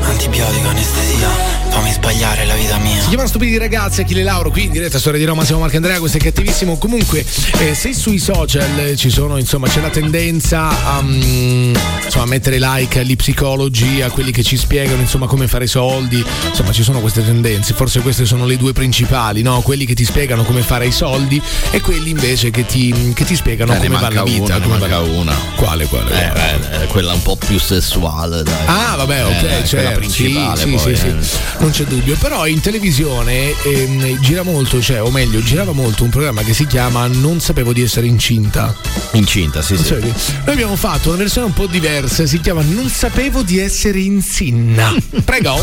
[0.02, 1.28] Antibiotico, anestesia,
[1.74, 3.00] fammi sbagliare la vita mia.
[3.00, 5.98] Si chiamano Stupidi ragazzi, Achille Lauro, qui in diretta Storia di Roma, siamo Marco Andrea,
[5.98, 6.78] questo è cattivissimo.
[6.78, 7.24] Comunque,
[7.58, 13.00] eh, se sui social ci sono, insomma, c'è la tendenza a mm, insomma, mettere like
[13.00, 17.24] agli psicologi, a quelli che ci spiegano insomma come fare soldi, insomma ci sono queste
[17.24, 19.60] tendenze, forse queste sono le due principali, no?
[19.62, 23.34] Quelli che ti spiegano come fare i soldi e quelli invece che ti, che ti
[23.34, 24.54] spiegano Eh, come va la vita.
[24.56, 25.34] una, come manca va- una.
[25.56, 26.28] Quale, quale?
[26.28, 28.54] Eh, beh, eh, quella un po' più sessuale, dai.
[28.66, 29.98] Ah, vabbè, ok, Eh, certo.
[29.98, 31.22] principale sì, poi, sì, sì, eh.
[31.22, 31.38] sì.
[31.64, 32.14] Non c'è dubbio.
[32.18, 36.66] Però in televisione ehm, gira molto, cioè, o meglio, girava molto un programma che si
[36.66, 38.76] chiama Non sapevo di essere incinta.
[39.12, 39.94] Incinta, sì, sì.
[39.94, 40.12] Noi
[40.44, 44.94] abbiamo fatto una versione un po' diversa, si chiama Non sapevo di essere insinna.
[45.24, 45.58] Prego.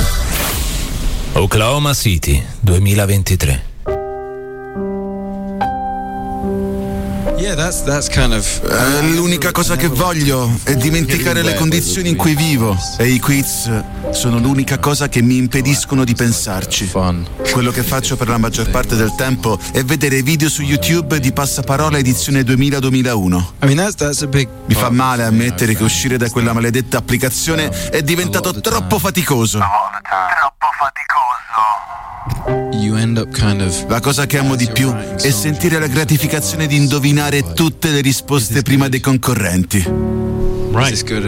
[1.34, 3.71] Oklahoma City 2023.
[9.02, 13.68] L'unica cosa che voglio è dimenticare le condizioni in cui vivo e i quiz
[14.12, 16.92] sono l'unica cosa che mi impediscono di pensarci.
[17.52, 21.32] Quello che faccio per la maggior parte del tempo è vedere video su YouTube di
[21.32, 23.44] Passaparola edizione 2000-2001.
[23.64, 24.48] I mean, that's that's a big.
[24.68, 29.58] Mi fa male ammettere che uscire da quella maledetta applicazione è diventato troppo faticoso.
[29.58, 31.91] Kind of.
[33.88, 38.62] La cosa che amo di più è sentire la gratificazione di indovinare tutte le risposte
[38.62, 39.84] prima dei concorrenti.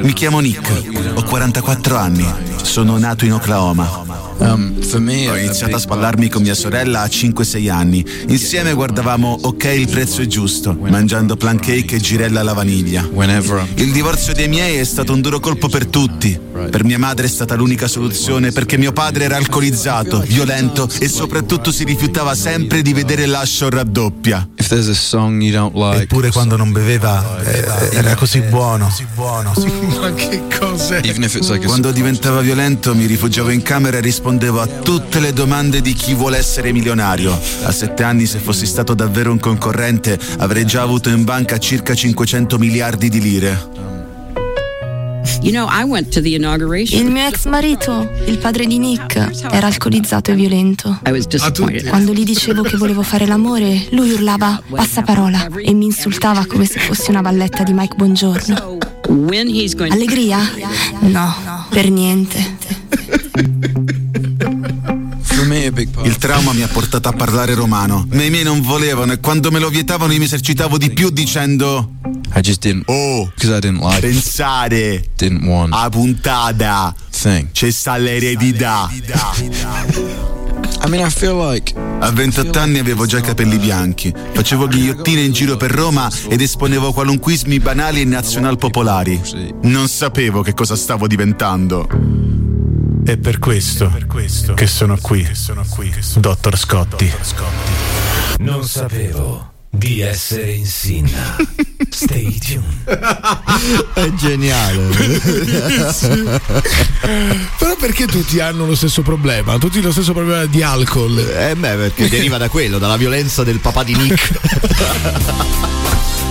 [0.02, 4.22] Mi chiamo Nick, ho 44 anni, sono nato in Oklahoma.
[4.38, 8.04] Um, for me, Ho iniziato a sballarmi con mia sorella a 5-6 anni.
[8.28, 13.08] Insieme guardavamo Ok il prezzo è giusto, mangiando pancake e girella alla vaniglia.
[13.76, 16.40] Il divorzio dei miei è stato un duro colpo per tutti.
[16.70, 21.72] Per mia madre è stata l'unica soluzione perché mio padre era alcolizzato, violento e soprattutto
[21.72, 24.50] si rifiutava sempre di vedere l'ascio raddoppia.
[26.02, 28.90] Eppure quando non beveva eh, era così buono.
[30.02, 31.02] Ma che cos'è?
[31.68, 36.14] Quando diventava violento mi rifugiavo in camera e rispondevo a tutte le domande di chi
[36.14, 37.32] vuole essere milionario.
[37.64, 41.96] A sette anni, se fossi stato davvero un concorrente, avrei già avuto in banca circa
[41.96, 43.70] 500 miliardi di lire.
[45.42, 51.00] Il mio ex marito, il padre di Nick, era alcolizzato e violento.
[51.90, 56.80] Quando gli dicevo che volevo fare l'amore, lui urlava passaparola e mi insultava come se
[56.80, 58.83] fossi una balletta di Mike Bongiorno.
[59.92, 60.40] Allegria?
[61.02, 62.62] No, per niente.
[66.04, 69.52] Il trauma mi ha portato a parlare romano, ma i miei non volevano e quando
[69.52, 71.92] me lo vietavano io mi esercitavo di più dicendo
[72.36, 72.84] I just didn't.
[72.88, 74.00] Oh, because I didn't like.
[74.00, 75.74] pensare Didn't want.
[75.74, 77.52] a puntata thing.
[77.52, 78.90] c'è sta l'eredità.
[82.00, 86.42] A 28 anni avevo già i capelli bianchi, facevo ghigliottine in giro per Roma ed
[86.42, 89.22] esponevo qualunquismi banali e nazionalpopolari.
[89.62, 91.88] Non sapevo che cosa stavo diventando.
[93.06, 93.90] È per questo,
[94.56, 95.26] che sono qui,
[96.18, 97.12] dottor Scotti.
[98.40, 101.36] Non sapevo di essere in sinna.
[101.90, 102.88] Stay tuned.
[103.94, 104.78] È geniale.
[107.58, 109.58] Però perché tutti hanno lo stesso problema?
[109.58, 111.18] Tutti lo stesso problema di alcol.
[111.18, 114.40] Eh beh, perché deriva da quello, dalla violenza del papà di Nick.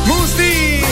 [0.07, 0.85] Musti!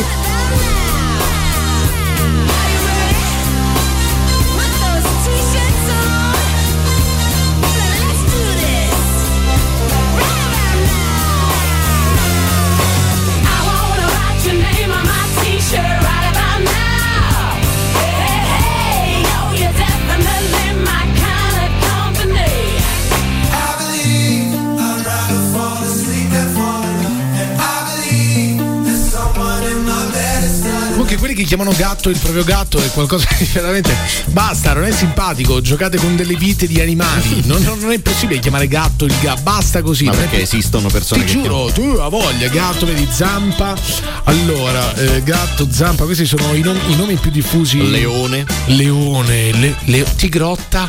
[31.21, 33.95] Quelli che chiamano gatto il proprio gatto è qualcosa di veramente
[34.29, 38.67] basta, non è simpatico, giocate con delle vite di animali, non, non- è possibile chiamare
[38.67, 40.05] gatto il gatto, basta così.
[40.07, 43.77] Ma è perché po- esistono persone Ti che giuro, tu hai voglia, gatto, vedi, zampa.
[44.25, 47.89] Allora, eh, gatto, zampa, questi sono i, nom- i nomi più diffusi.
[47.91, 48.47] Leone.
[48.67, 50.89] Leone, le- le- tigrotta.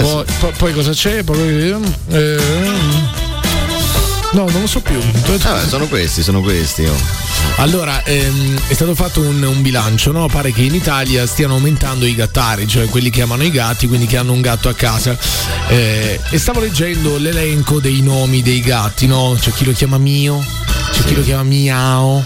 [0.00, 1.22] Poi, poi- poi cosa c'è?
[1.22, 1.70] Poi,
[2.10, 2.36] eh,
[4.32, 4.98] no, non lo so più.
[4.98, 6.84] Vabbè, sono questi, sono questi.
[6.84, 6.96] oh.
[7.56, 10.26] Allora, ehm, è stato fatto un, un bilancio, no?
[10.26, 14.06] Pare che in Italia stiano aumentando i gattari, cioè quelli che amano i gatti, quindi
[14.06, 15.16] che hanno un gatto a casa.
[15.68, 19.36] Eh, e stavo leggendo l'elenco dei nomi dei gatti, no?
[19.38, 20.44] C'è chi lo chiama mio,
[20.92, 22.22] c'è chi lo chiama miao,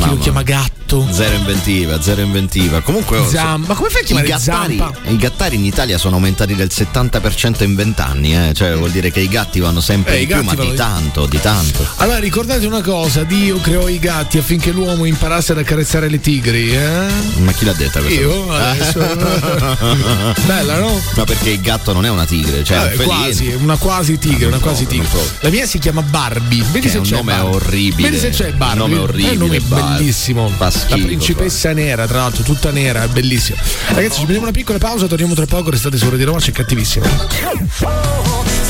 [0.00, 0.22] chi lo Mamma.
[0.22, 0.78] chiama gatto.
[1.12, 2.80] Zero inventiva, zero inventiva.
[2.80, 4.98] Comunque, oh, Zam- ma come fai a i chiamare gattari, zampa?
[5.08, 8.52] I gattari in Italia sono aumentati del 70% in 20 anni, eh?
[8.54, 11.26] cioè vuol dire che i gatti vanno sempre Eh, di i più, ma di tanto,
[11.26, 11.86] di tanto.
[11.98, 16.74] Allora ricordate una cosa, Dio creò i gatti affinché l'uomo imparasse ad accarezzare le tigri,
[16.74, 17.06] eh?
[17.38, 18.70] Ma chi l'ha detta questa Io cosa?
[18.70, 18.98] adesso.
[20.46, 21.00] Bella, no?
[21.14, 23.14] Ma perché il gatto non è una tigre, cioè Vabbè, un felino.
[23.16, 25.06] quasi, una quasi tigre, una quasi tigre.
[25.40, 26.64] La mia si chiama Barbie.
[26.72, 27.54] Vedi Che se è un c'è nome Barbie.
[27.54, 28.08] orribile.
[28.10, 28.82] Vedi se c'è Barbie.
[28.84, 29.89] Un nome orribile, È un nome Barbie.
[29.96, 30.48] Bellissimo.
[30.48, 33.58] Fa La schifo, principessa nera, tra l'altro, tutta nera, è bellissima.
[33.88, 37.06] Ragazzi, ci prendiamo una piccola pausa, torniamo tra poco, restate su Radio Roma, c'è cattivissimo.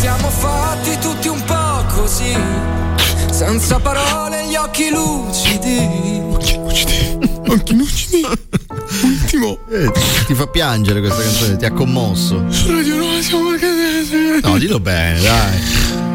[0.00, 2.34] Siamo fatti tutti un po' così,
[3.30, 5.88] senza parole, gli occhi lucidi.
[6.32, 7.18] Occhi lucidi.
[7.50, 8.26] Occhi lucidi.
[9.02, 9.58] Ultimo.
[9.70, 12.44] Eh, ti, ti fa piangere questa canzone, ti ha commosso.
[12.50, 13.50] Su Radio Roma siamo
[14.42, 16.09] No, dillo bene, dai.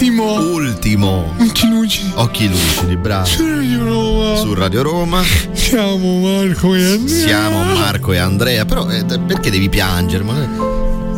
[0.00, 0.32] Ultimo.
[0.54, 1.34] Ultimo.
[1.40, 2.10] Occhi lucidi.
[2.14, 3.26] Occhi lucidi, bravo.
[3.26, 4.36] Su Radio Roma.
[4.36, 5.22] Su Radio Roma
[5.52, 7.26] Siamo Marco e Andrea.
[7.26, 10.24] siamo Marco e Andrea, però eh, perché devi piangere?
[10.24, 10.48] Ma-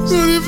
[0.04, 0.40] Sono i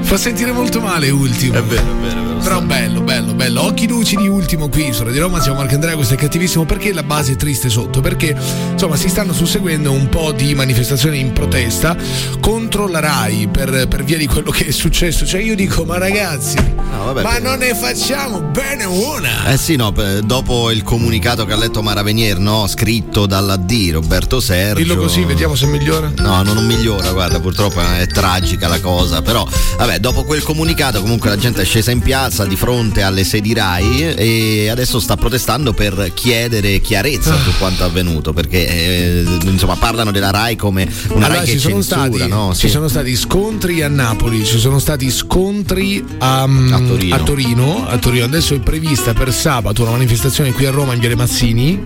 [0.00, 1.52] Fa sentire molto male ultimo.
[1.58, 2.29] È vero, è vero, è vero.
[2.42, 3.64] Però bello, bello, bello.
[3.64, 7.02] Occhi lucidi ultimo qui su Radio Roma, siamo Marco Andrea, questo è cattivissimo perché la
[7.02, 8.00] base è triste sotto?
[8.00, 8.36] Perché
[8.72, 11.96] insomma si stanno susseguendo un po' di manifestazioni in protesta
[12.40, 15.26] contro la RAI per, per via di quello che è successo.
[15.26, 19.46] Cioè io dico, ma ragazzi, vabbè, ma non ne facciamo bene una.
[19.52, 19.92] Eh sì, no,
[20.24, 22.66] dopo il comunicato che ha letto Mara Venier, no?
[22.66, 24.82] Scritto dall'AD Roberto Sergio.
[24.82, 26.10] Dillo così, vediamo se migliora.
[26.16, 31.28] No, non migliora, guarda, purtroppo è tragica la cosa, però vabbè, dopo quel comunicato comunque
[31.28, 35.16] la gente è scesa in piazza, piazza di fronte alle sedi RAI e adesso sta
[35.16, 41.26] protestando per chiedere chiarezza su quanto avvenuto perché eh, insomma parlano della RAI come una
[41.26, 42.50] Allora, RAI che ci, sono censura, stati, no?
[42.54, 42.68] ci Sì.
[42.68, 47.14] sono stati scontri a Napoli, ci sono stati scontri a, mm, A Torino.
[47.14, 48.24] a Torino, a Torino.
[48.26, 51.84] Adesso è prevista per sabato una manifestazione qui a Roma in Viale Mazzini,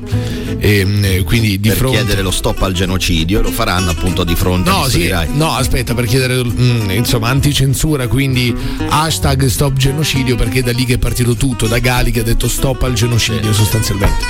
[0.59, 4.25] ehm, eh, quindi di per fronte chiedere lo stop al genocidio e lo faranno appunto
[4.25, 8.55] di fronte No, sì, no, aspetta, per chiedere mm, insomma anticensura, quindi
[8.91, 12.25] hashtag stop genocidio, perché è da lì che è partito tutto, da Gali che ha
[12.25, 14.25] detto stop al genocidio sostanzialmente.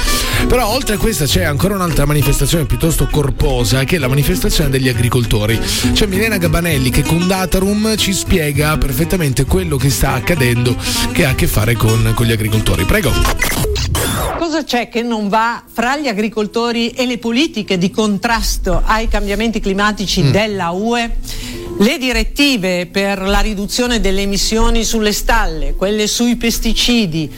[0.46, 4.88] Però oltre a questa c'è ancora un'altra manifestazione piuttosto corposa, che è la manifestazione degli
[4.88, 5.58] agricoltori.
[5.92, 10.76] C'è Milena Gabanelli che con Datarum ci spiega perfettamente quello che sta accadendo,
[11.12, 12.84] che ha a che fare con, con gli agricoltori.
[12.84, 13.12] Prego.
[14.38, 19.60] Cosa c'è che non va fra gli agricoltori e le politiche di contrasto ai cambiamenti
[19.60, 20.30] climatici Mm.
[20.30, 21.16] della UE?
[21.76, 27.30] Le direttive per la riduzione delle emissioni sulle stalle, quelle sui pesticidi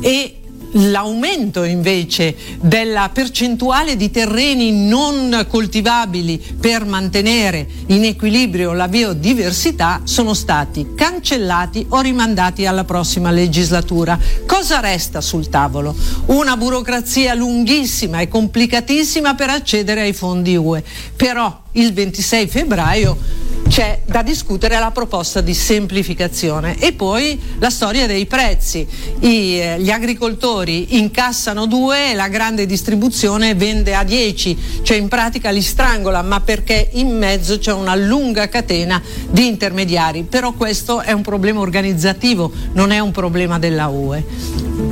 [0.00, 0.38] e
[0.72, 10.34] l'aumento invece della percentuale di terreni non coltivabili per mantenere in equilibrio la biodiversità sono
[10.34, 14.18] stati cancellati o rimandati alla prossima legislatura.
[14.44, 15.94] Cosa resta sul tavolo?
[16.26, 20.82] Una burocrazia lunghissima e complicatissima per accedere ai fondi UE.
[21.14, 28.06] Però il 26 febbraio c'è da discutere la proposta di semplificazione e poi la storia
[28.06, 28.86] dei prezzi.
[29.20, 35.08] I, eh, gli agricoltori incassano 2 e la grande distribuzione vende a 10, cioè in
[35.08, 40.22] pratica li strangola, ma perché in mezzo c'è una lunga catena di intermediari.
[40.22, 44.24] Però questo è un problema organizzativo, non è un problema della UE.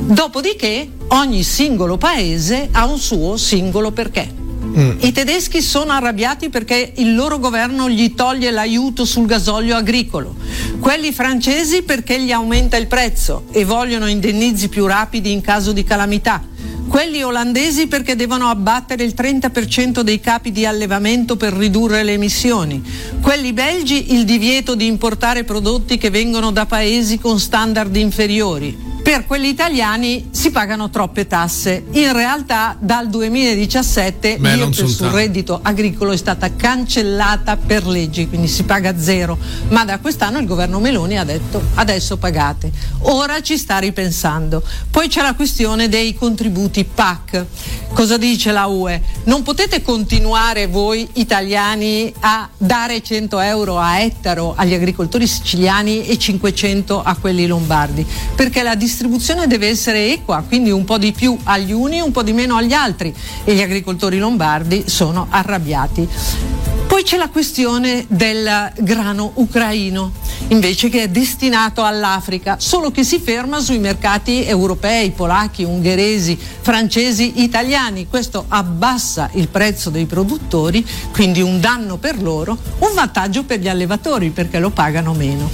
[0.07, 4.42] Dopodiché ogni singolo paese ha un suo singolo perché.
[4.75, 10.35] I tedeschi sono arrabbiati perché il loro governo gli toglie l'aiuto sul gasolio agricolo,
[10.79, 15.83] quelli francesi perché gli aumenta il prezzo e vogliono indennizi più rapidi in caso di
[15.83, 16.43] calamità,
[16.87, 22.81] quelli olandesi perché devono abbattere il 30% dei capi di allevamento per ridurre le emissioni,
[23.21, 28.92] quelli belgi il divieto di importare prodotti che vengono da paesi con standard inferiori.
[29.03, 31.83] Per quelli italiani si pagano troppe tasse.
[31.91, 38.47] In realtà dal 2017 Beh, l'IRPEF sul reddito agricolo è stata cancellata per legge, quindi
[38.47, 39.37] si paga zero.
[39.67, 42.71] Ma da quest'anno il governo Meloni ha detto adesso pagate.
[42.99, 44.63] Ora ci sta ripensando.
[44.89, 47.45] Poi c'è la questione dei contributi PAC.
[47.93, 49.01] Cosa dice la UE?
[49.25, 56.17] Non potete continuare voi italiani a dare 100 euro a ettaro agli agricoltori siciliani e
[56.17, 61.35] 500 a quelli lombardi, perché la distribuzione deve essere equa, quindi un po' di più
[61.45, 63.11] agli uni un po' di meno agli altri
[63.43, 66.07] e gli agricoltori lombardi sono arrabbiati.
[66.85, 70.11] Poi c'è la questione del grano ucraino,
[70.49, 77.41] invece che è destinato all'Africa, solo che si ferma sui mercati europei, polacchi, ungheresi, francesi,
[77.41, 78.05] italiani.
[78.07, 83.69] Questo abbassa il prezzo dei produttori, quindi un danno per loro, un vantaggio per gli
[83.69, 85.49] allevatori perché lo pagano meno.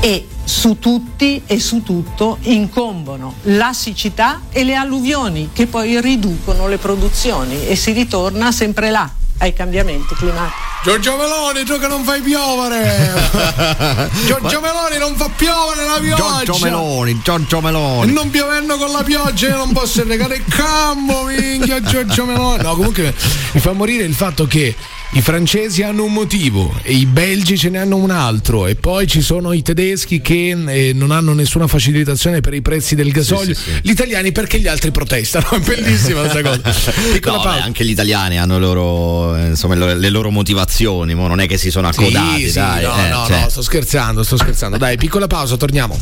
[0.00, 6.68] E su tutti e su tutto incombono la siccità e le alluvioni che poi riducono
[6.68, 10.72] le produzioni e si ritorna sempre là ai cambiamenti climatici.
[10.84, 14.10] Giorgio Meloni, tu che non fai piovere!
[14.26, 16.44] Giorgio Meloni non fa piovere la pioggia!
[16.44, 18.12] Giorgio Meloni, Giorgio Meloni.
[18.12, 22.62] Non piovendo con la pioggia io non posso regare il campo, minchia Giorgio Meloni.
[22.62, 23.14] No, comunque
[23.52, 24.76] mi fa morire il fatto che
[25.16, 29.06] i francesi hanno un motivo e i belgi ce ne hanno un altro e poi
[29.06, 33.54] ci sono i tedeschi che eh, non hanno nessuna facilitazione per i prezzi del gasolio,
[33.54, 33.78] Sì, sì, sì.
[33.82, 36.92] gli italiani perché gli altri protestano, è bellissima questa cosa.
[37.12, 41.28] Piccola No, beh, anche gli italiani hanno le loro, eh, insomma, le loro motivazioni, mo
[41.28, 42.82] non è che si sono accodati, Sì, sì, dai.
[42.82, 43.40] no, eh, no, cioè.
[43.42, 44.76] no, sto scherzando, sto scherzando.
[44.78, 45.96] Dai, piccola pausa, torniamo.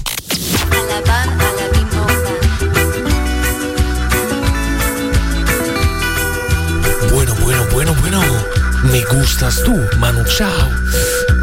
[9.14, 10.70] gustas tú, Manu Chao.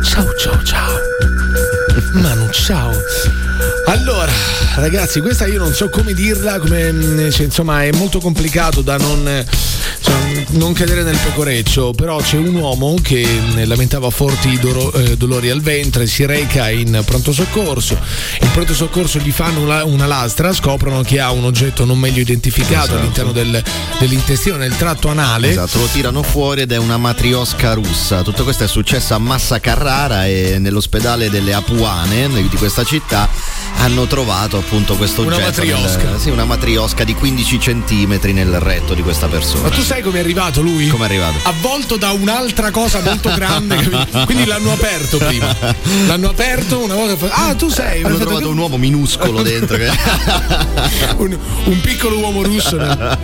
[0.04, 0.92] Chao, chao, chao.
[2.14, 2.94] Manu Chao.
[3.90, 4.32] Allora,
[4.76, 8.98] ragazzi, questa io non so come dirla, come, mm, cioè, insomma è molto complicato da
[8.98, 9.44] non,
[10.02, 15.18] cioè, non cadere nel pecoreccio, però c'è un uomo che mm, lamentava forti doro- eh,
[15.18, 17.98] dolori al ventre, si reca in pronto soccorso,
[18.42, 22.22] in pronto soccorso gli fanno una, una lastra, scoprono che ha un oggetto non meglio
[22.22, 23.00] identificato Esatto.
[23.00, 23.64] all'interno del-
[23.98, 25.50] dell'intestino, nel tratto anale.
[25.50, 28.22] Esatto, lo tirano fuori ed è una matriosca russa.
[28.22, 34.06] Tutto questo è successo a Massa Carrara e nell'ospedale delle Apuane di questa città hanno
[34.08, 35.48] trovato appunto questo Una oggetto.
[35.50, 36.04] matriosca.
[36.12, 39.64] nel- sì, una matriosca di 15 centimetri nel retto di questa persona.
[39.64, 40.88] Ma tu sai come è arrivato lui?
[40.90, 41.38] Come è arrivato?
[41.44, 43.76] Avvolto da un'altra cosa molto grande.
[44.26, 45.56] Quindi l'hanno aperto prima.
[46.08, 47.28] L'hanno aperto una volta.
[47.32, 48.04] Ah, tu sei.
[48.04, 49.78] Hanno trovato un uomo minuscolo dentro.
[49.78, 49.90] che-
[51.18, 52.76] un, un piccolo uomo russo.
[52.76, 53.18] nel-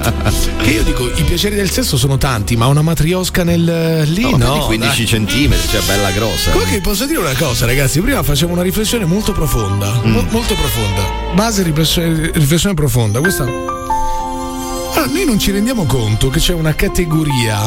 [0.62, 4.38] Che io dico, i piaceri del sesso sono tanti, ma una matriosca nel lì No,
[4.38, 4.54] no.
[4.54, 5.06] di 15 dai.
[5.06, 6.52] centimetri, cioè bella grossa.
[6.52, 8.00] Comunque posso dire una cosa, ragazzi.
[8.00, 10.02] Prima facevo una riflessione molto profonda.
[10.06, 10.12] Mm.
[10.12, 11.34] mo- molto profonda.
[11.34, 13.20] Base riflessione, riflessione profonda.
[13.20, 13.44] Questa.
[13.44, 17.58] Allora, noi non ci rendiamo conto che c'è una categoria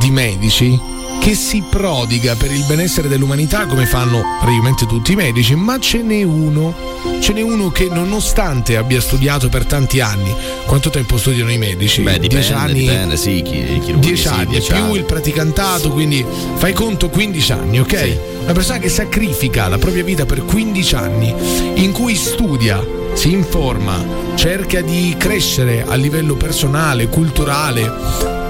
[0.00, 5.54] di medici che si prodiga per il benessere dell'umanità come fanno praticamente tutti i medici,
[5.54, 6.74] ma ce n'è uno,
[7.20, 10.34] ce n'è uno che nonostante abbia studiato per tanti anni,
[10.66, 12.02] quanto tempo studiano i medici?
[12.02, 14.96] Beh, dipende, Dieci anni, dipende, sì, chi, i chirurghi, 10 sì, anni, 10 più anni.
[14.96, 16.24] il praticantato, quindi
[16.56, 18.18] fai conto 15 anni, ok?
[18.42, 21.34] Una persona che sacrifica la propria vita per 15 anni,
[21.76, 22.84] in cui studia,
[23.14, 24.04] si informa,
[24.34, 28.43] cerca di crescere a livello personale, culturale.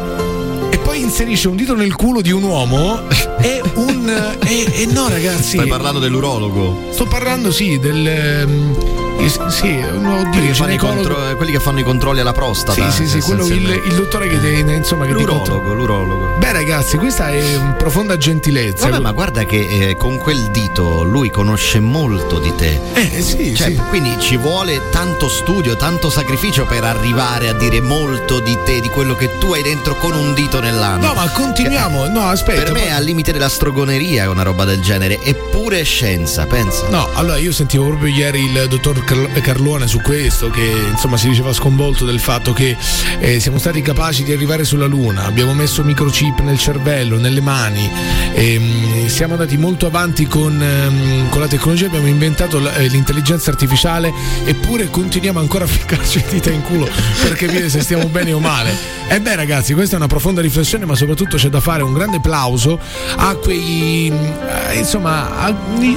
[0.94, 4.36] Poi inserisce un dito nel culo di un uomo è un.
[4.46, 5.56] E, no, ragazzi.
[5.56, 6.84] Stai parlando dell'urologo?
[6.92, 8.06] Sto parlando, sì, del.
[8.06, 9.03] eh,
[9.48, 12.90] sì, oddio, Quelli che, fanno contro- eh, quelli che fanno i controlli alla prostata.
[12.90, 16.36] Sì, sì, sì, quello il, il dottore che te, insomma che L'urologo, l'urologo.
[16.38, 18.88] Beh ragazzi, questa è un profonda gentilezza.
[18.88, 22.80] Vabbè, ma guarda che eh, con quel dito lui conosce molto di te.
[22.94, 23.80] Eh sì, Cioè, sì.
[23.88, 28.88] Quindi ci vuole tanto studio, tanto sacrificio per arrivare a dire molto di te, di
[28.88, 31.08] quello che tu hai dentro con un dito nell'anno.
[31.08, 32.08] No, ma continuiamo.
[32.08, 32.62] No, aspetta.
[32.62, 36.88] Per me è al limite della strogoneria una roba del genere, eppure è scienza, pensa.
[36.88, 41.28] No, allora io sentivo proprio ieri il dottor Carl- Carluone su questo, che insomma si
[41.28, 42.76] diceva sconvolto del fatto che
[43.20, 47.90] eh, siamo stati capaci di arrivare sulla Luna, abbiamo messo microchip nel cervello, nelle mani,
[48.34, 54.12] ehm, siamo andati molto avanti con, ehm, con la tecnologia, abbiamo inventato eh, l'intelligenza artificiale,
[54.44, 56.88] eppure continuiamo ancora a ficcarci le dita in culo
[57.22, 58.92] per capire se stiamo bene o male.
[59.06, 62.20] E beh ragazzi, questa è una profonda riflessione, ma soprattutto c'è da fare un grande
[62.20, 62.80] plauso
[63.16, 64.10] a quei...
[64.10, 65.54] eh, insomma, a-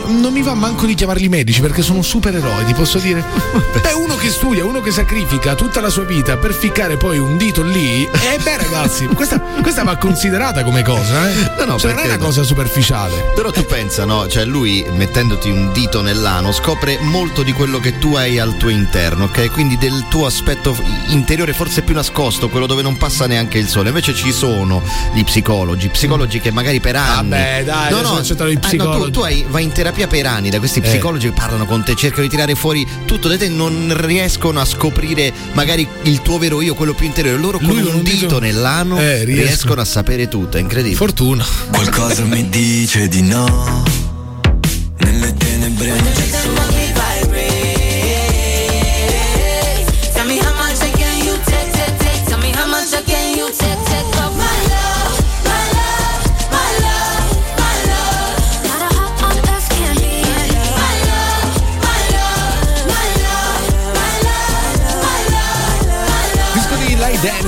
[0.07, 3.23] non mi va manco di chiamarli medici perché sono supereroi, ti posso dire?
[3.81, 7.37] Beh, uno che studia, uno che sacrifica tutta la sua vita per ficcare poi un
[7.37, 11.51] dito lì, e beh ragazzi, questa, questa va considerata come cosa, eh?
[11.59, 13.31] No, no, Cioè, non è una cosa superficiale.
[13.35, 14.27] Però tu pensa, no?
[14.27, 18.69] Cioè lui mettendoti un dito nell'ano scopre molto di quello che tu hai al tuo
[18.69, 19.51] interno, ok?
[19.51, 20.75] Quindi del tuo aspetto
[21.07, 23.89] interiore forse più nascosto, quello dove non passa neanche il sole.
[23.89, 24.81] Invece ci sono
[25.13, 27.29] gli psicologi, psicologi che magari per anni.
[27.29, 29.03] Vabbè, dai, no, no, accettano i ah, no, psicologi.
[29.05, 30.83] tu, tu hai- vai in terapia per anni da questi Eh.
[30.83, 34.65] psicologi che parlano con te, cercano di tirare fuori tutto da te, non riescono a
[34.65, 37.37] scoprire magari il tuo vero io, quello più interiore.
[37.39, 39.45] Loro con Lui con un dito- dito nell'ano Eh, riescono.
[39.47, 40.95] riescono a sapere tutto, è incredibile.
[40.97, 41.45] Fortuna.
[41.71, 44.06] Qualcosa mi dice di no.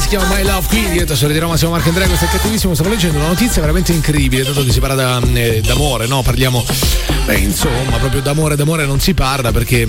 [0.10, 2.74] Chiama My Love qui dietro Sole di Roma siamo Marco Andrea questo è cattivissimo.
[2.74, 6.24] Stavo leggendo una notizia veramente incredibile dato che si parla da, eh, d'amore no?
[6.24, 6.66] Parliamo
[7.26, 9.88] beh, insomma proprio d'amore d'amore non si parla perché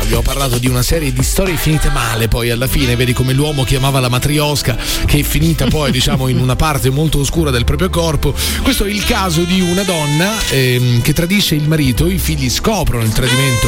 [0.00, 3.64] abbiamo parlato di una serie di storie finite male poi alla fine vedi come l'uomo
[3.64, 7.90] chiamava la matriosca che è finita poi diciamo in una parte molto oscura del proprio
[7.90, 12.48] corpo questo è il caso di una donna ehm, che tradisce il marito i figli
[12.48, 13.66] scoprono il tradimento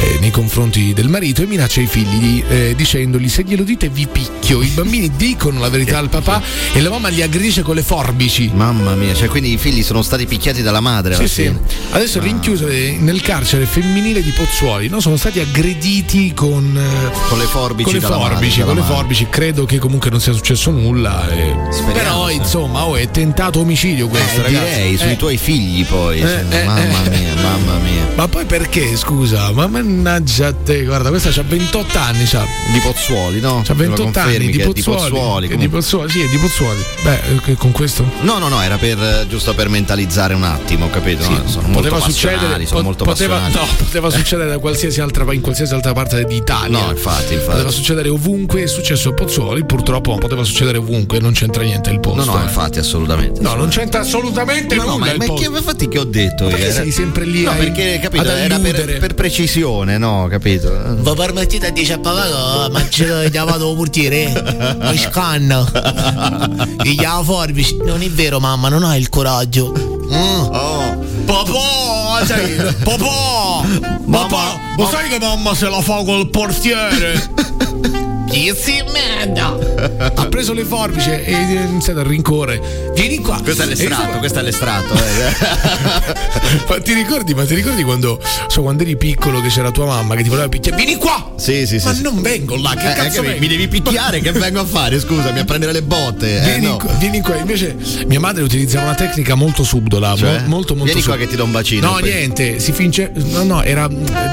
[0.00, 4.06] eh, nei confronti del marito e minaccia i figli eh, dicendogli se glielo dite vi
[4.06, 6.42] picchio i bambini dicono la verità al papà
[6.72, 10.02] e la mamma li aggredisce con le forbici Mamma mia, cioè quindi i figli sono
[10.02, 11.14] stati picchiati dalla madre.
[11.14, 11.52] sì, sì.
[11.90, 15.00] Adesso rinchiuse nel carcere femminile di Pozzuoli, no?
[15.00, 19.26] sono stati aggrediti con, eh, Con le forbici con le forbici, dalla con le forbici.
[19.30, 21.26] Credo che comunque non sia successo nulla.
[21.30, 21.54] eh.
[21.92, 22.34] Però, sì.
[22.34, 24.74] insomma, oh, è tentato omicidio questo, Eh, ragazzi.
[24.74, 25.16] direi, sui Eh.
[25.16, 26.20] tuoi figli poi.
[26.20, 27.08] Eh, eh, mamma eh.
[27.08, 28.08] mia, mamma mia.
[28.14, 29.50] Ma poi perché, scusa?
[29.52, 32.44] Ma mannaggia a te, guarda, questa c'ha 28 anni, c'ha.
[32.72, 33.62] Di Pozzuoli, no?
[33.64, 35.10] C'ha Me lo 28 confermi anni, di è di Pozzuoli.
[35.10, 35.68] Pozzuoli, di.
[35.68, 36.80] Pozzuoli, sì, è di Pozzuoli.
[37.02, 38.04] Beh, eh, con questo?
[38.20, 41.28] No, no, no, era per eh, giusto per mentalizzare un attimo, capito?
[41.28, 45.00] No, sono molto poteva passionali, succedere, sono pot- molto poteva, no, poteva succedere da qualsiasi
[45.00, 46.84] altra, in qualsiasi altra parte d'Italia.
[46.84, 47.50] No, infatti, infatti.
[47.50, 52.00] Poteva succedere ovunque, è successo a Pozzuoli, purtroppo poteva succedere ovunque, non c'entra niente il
[52.00, 52.24] posto.
[52.24, 52.44] No, no, eh.
[52.44, 53.40] infatti, assolutamente.
[53.40, 55.50] No, non c'entra assolutamente No, no, nulla ma, il ma posto.
[55.50, 56.48] che, infatti che ho detto?
[56.48, 56.70] Io?
[56.72, 60.70] sei sempre lì No, a- perché capito, ad era per, per precisione, no, capito?
[60.96, 62.22] Vi permettete di dire a papà
[62.66, 64.76] che mangiare chiamato il portiere?
[64.80, 65.64] Mi scanna.
[66.82, 67.76] Gli forbici.
[67.84, 69.72] Non è vero, mamma, non hai il coraggio.
[69.72, 70.12] Mm.
[70.52, 73.64] Oh, Papà, sai, papà,
[74.10, 78.02] papà, lo sai che mamma se la fa col portiere?
[78.34, 80.12] Si merda?
[80.16, 82.90] Ha preso le forbici e ha iniziato a rincorrere.
[82.94, 83.40] Vieni qua.
[83.40, 84.92] Questo è l'estratto, questo è l'estratto.
[84.94, 86.12] eh.
[86.68, 90.16] ma ti ricordi, ma ti ricordi quando, so, quando eri piccolo che c'era tua mamma
[90.16, 90.76] che ti voleva picchiare?
[90.76, 91.32] Vieni qua!
[91.36, 91.86] Sì, sì, sì.
[91.86, 92.02] Ma sì.
[92.02, 94.98] non vengo là, che Eh, cazzo che mi- devi picchiare, che vengo a fare?
[94.98, 96.38] Scusami, a prendere le botte.
[96.38, 96.76] Eh, Vieni, no.
[96.76, 97.76] qua, vieni qua, invece
[98.06, 100.40] mia madre utilizzava una tecnica molto subdola, Cioè?
[100.40, 101.16] mo- molto molto Vieni qua subdola.
[101.24, 102.10] che ti do un bacino, No, poi.
[102.10, 103.88] niente, si finge no, no, era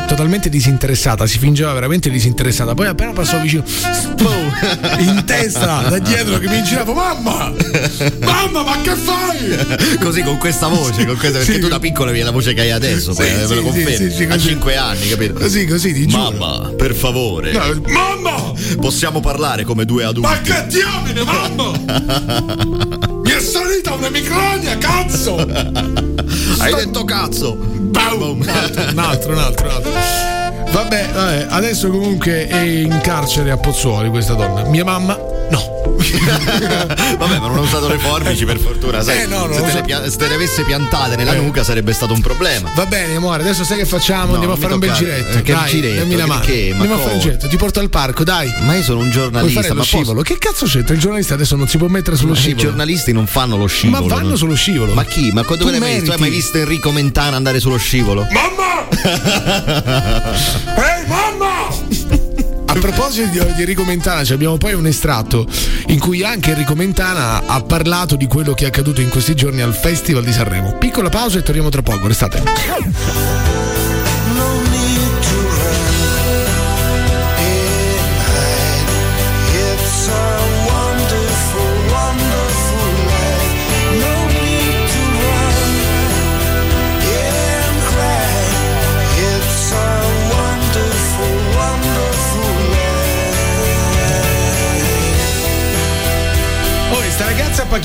[0.08, 2.74] totalmente disinteressata, si fingeva veramente disinteressata.
[2.74, 3.64] Poi appena passò vicino
[5.00, 7.52] in testa da dietro che mi girava "Mamma!
[8.20, 11.60] Mamma, ma che fai?" Così con questa voce, con questa, perché Sì.
[11.60, 13.62] tu da piccolo avevi la voce che hai adesso, Sì, poi, eh, sì, lo sì,
[13.62, 14.12] confermi.
[14.12, 14.48] sì, a così.
[14.48, 15.34] 5 anni, capito?
[15.34, 16.32] Così, così, ti giuro.
[16.32, 17.52] Mamma, per favore.
[17.52, 18.54] No, mamma!
[18.80, 20.30] Possiamo parlare come due adulti.
[20.30, 21.72] Ma che diamine, mamma!
[23.24, 25.36] Mi è salita un'emicrania, cazzo!
[25.38, 27.56] Hai detto cazzo!
[27.56, 28.42] Boom.
[28.42, 30.31] Un altro, un altro, un altro.
[30.72, 34.64] Vabbè, vabbè, adesso comunque è in carcere a Pozzuoli questa donna.
[34.66, 35.18] Mia mamma,
[35.50, 35.80] no.
[36.02, 39.22] Vabbè, ma non ho usato le forbici per fortuna, sai?
[39.24, 39.76] Eh, no, non se, te so.
[39.78, 41.40] le pia- se te le avesse piantate nella Eh.
[41.40, 42.72] nuca sarebbe stato un problema.
[42.74, 44.28] Va bene, amore, adesso sai che facciamo?
[44.28, 45.38] No, Andiamo a fare un bel giretto.
[45.38, 46.00] Eh, che dai, giretto?
[46.00, 46.40] dammi la mano.
[46.40, 46.70] Perché?
[46.70, 48.52] Ma Andiamo a fare un giretto, ti porto al parco, dai.
[48.66, 50.22] Ma io sono un giornalista, fare lo ma posso- scivolo?
[50.22, 50.94] Che cazzo c'entra?
[50.96, 52.62] Il giornalista adesso non si può mettere sullo Ma I scivolo.
[52.64, 54.06] giornalisti non fanno lo scivolo.
[54.08, 54.36] Ma vanno no?
[54.38, 54.94] sullo scivolo.
[54.94, 55.32] Ma chi?
[55.34, 56.06] Ma quando Tu l'hai mai visto?
[56.06, 58.26] Tu hai mai visto Enrico Mentana andare sullo scivolo?
[58.32, 58.70] Mamma!
[60.66, 61.68] Ehi, mamma!
[62.66, 65.46] A proposito di, di Enrico Mentana, ci abbiamo poi un estratto
[65.88, 69.62] in cui anche Enrico Mentana ha parlato di quello che è accaduto in questi giorni
[69.62, 70.78] al Festival di Sanremo.
[70.78, 73.61] Piccola pausa e torniamo tra poco, restate.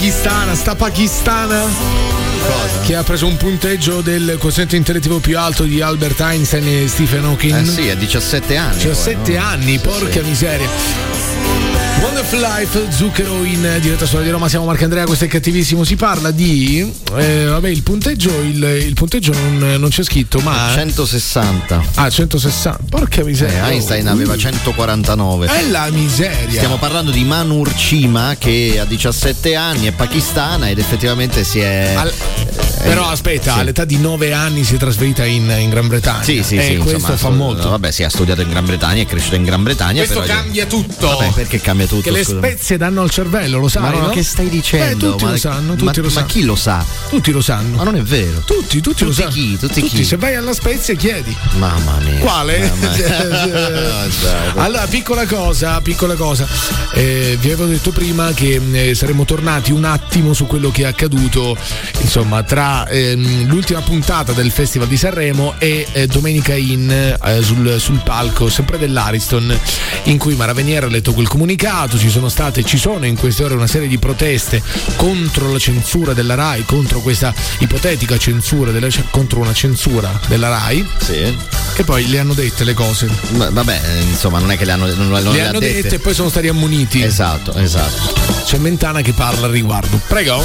[0.07, 1.65] Pakistana, sta pakistana
[2.85, 7.25] che ha preso un punteggio del quoziente intellettivo più alto di Albert Einstein e Stephen
[7.25, 7.67] Hawking.
[7.67, 8.77] Eh sì, a 17 anni.
[8.77, 9.45] poi, 17 no?
[9.45, 10.29] anni, Sì, porca sì.
[10.29, 10.69] miseria.
[12.29, 15.85] Wonderful Life, Zucchero in diretta su Radio Roma, siamo Marco Andrea, questo è cattivissimo.
[15.85, 16.93] Si parla di.
[17.17, 20.73] eh, vabbè, il punteggio, il, il punteggio non, non c'è scritto, ma.
[20.75, 21.85] 160.
[21.95, 22.83] Ah, 160.
[22.91, 23.69] Porca Eh, miseria.
[23.69, 25.47] Einstein Oh, aveva uh, 149.
[25.47, 26.49] È la miseria.
[26.51, 31.93] Stiamo parlando di Manur Cima che ha 17 anni, è pakistana ed effettivamente si è.
[31.97, 32.13] Al-
[32.83, 33.59] Però aspetta, sì.
[33.61, 36.23] all'età di 9 anni si è trasferita in, in Gran Bretagna.
[36.23, 36.77] Sì, sì, e sì.
[36.77, 37.71] questo insomma, fa molto.
[37.71, 40.05] Vabbè, sì, ha studiato in Gran Bretagna, è cresciuto in Gran Bretagna.
[40.05, 41.09] Questo cambia tutto.
[41.09, 42.03] Vabbè, perché cambia tutto?
[42.03, 42.47] Che le scusami?
[42.47, 43.83] spezie danno al cervello, lo sai?
[43.83, 44.09] Ma no, no?
[44.09, 45.07] che stai dicendo?
[45.07, 46.27] Eh, tutti Ma- lo sanno, tutti ma- lo ma sanno.
[46.27, 46.85] chi lo sa?
[47.09, 47.77] Tutti lo sanno.
[47.77, 48.41] Ma non è vero.
[48.45, 49.33] Tutti, tutti, lo Tutti sanno.
[49.33, 49.59] chi?
[49.59, 50.05] Tutti chi?
[50.05, 51.35] Se vai alla Spezia chiedi.
[51.57, 52.19] Mamma mia.
[52.19, 52.59] Quale?
[52.69, 54.55] Mamma mia.
[54.67, 56.47] Allora, piccola cosa, piccola cosa.
[56.95, 60.87] Eh, vi avevo detto prima che eh, saremmo tornati un attimo su quello che è
[60.87, 61.57] accaduto,
[62.01, 67.77] insomma, tra ehm, l'ultima puntata del Festival di Sanremo e eh, Domenica In eh, sul,
[67.79, 69.57] sul palco, sempre dell'Ariston,
[70.05, 71.99] in cui Mara Veniera ha letto quel comunicato.
[71.99, 74.63] Ci sono state, ci sono in queste ore una serie di proteste
[74.97, 80.87] contro la censura della RAI, contro questa ipotetica censura, della, contro una censura della RAI.
[80.99, 81.37] Sì.
[81.79, 83.09] E poi le hanno dette le cose.
[83.33, 85.83] Ma- Vabbè, insomma, non è che le hanno, non, non le ha hanno dette.
[85.83, 87.03] dette e poi sono stati ammoniti.
[87.03, 88.15] Esatto, esatto.
[88.45, 90.01] C'è Mentana che parla al riguardo.
[90.09, 90.43] Prego.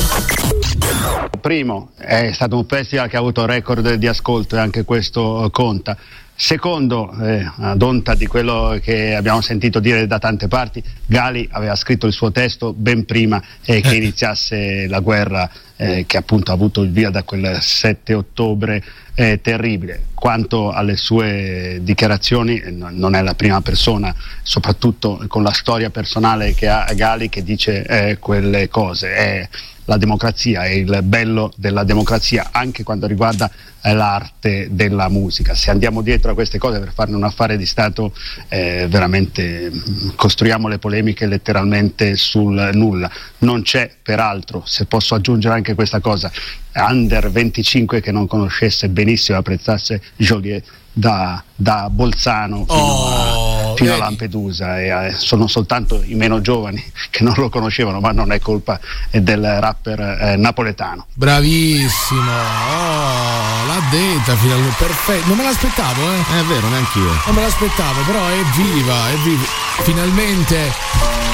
[1.42, 5.50] Primo, è stato un festival che ha avuto record di ascolto e anche questo eh,
[5.50, 5.96] conta.
[6.36, 11.76] Secondo, eh, ad onta di quello che abbiamo sentito dire da tante parti, Gali aveva
[11.76, 15.50] scritto il suo testo ben prima eh, che iniziasse la guerra
[15.82, 18.84] eh, che appunto ha avuto il via da quel 7 ottobre
[19.16, 20.10] eh, terribile.
[20.14, 24.14] Quanto alle sue dichiarazioni, eh, no- non è la prima persona,
[24.44, 29.12] soprattutto con la storia personale che ha Gali, che dice eh, quelle cose.
[29.12, 29.50] È
[29.86, 33.52] la democrazia e il bello della democrazia anche quando riguarda
[33.82, 35.56] eh, l'arte della musica.
[35.56, 38.14] Se andiamo dietro a queste cose per farne un affare di Stato,
[38.48, 43.10] eh, veramente mm, costruiamo le polemiche letteralmente sul nulla.
[43.40, 46.32] Non c'è, peraltro, se posso aggiungere anche questa cosa,
[46.74, 50.64] under 25 che non conoscesse benissimo e apprezzasse Joliet
[50.94, 56.84] da, da Bolzano fino, a, fino a Lampedusa e eh, sono soltanto i meno giovani
[57.10, 61.06] che non lo conoscevano, ma non è colpa eh, del rapper eh, napoletano.
[61.14, 62.20] Bravissimo.
[62.20, 64.76] Oh, l'ha detta finalmente.
[64.78, 65.28] Perfetto.
[65.28, 66.40] Non me l'aspettavo, eh.
[66.40, 67.12] È vero, neanch'io.
[67.26, 69.46] Non me l'aspettavo, però è viva, è viva.
[69.84, 71.31] Finalmente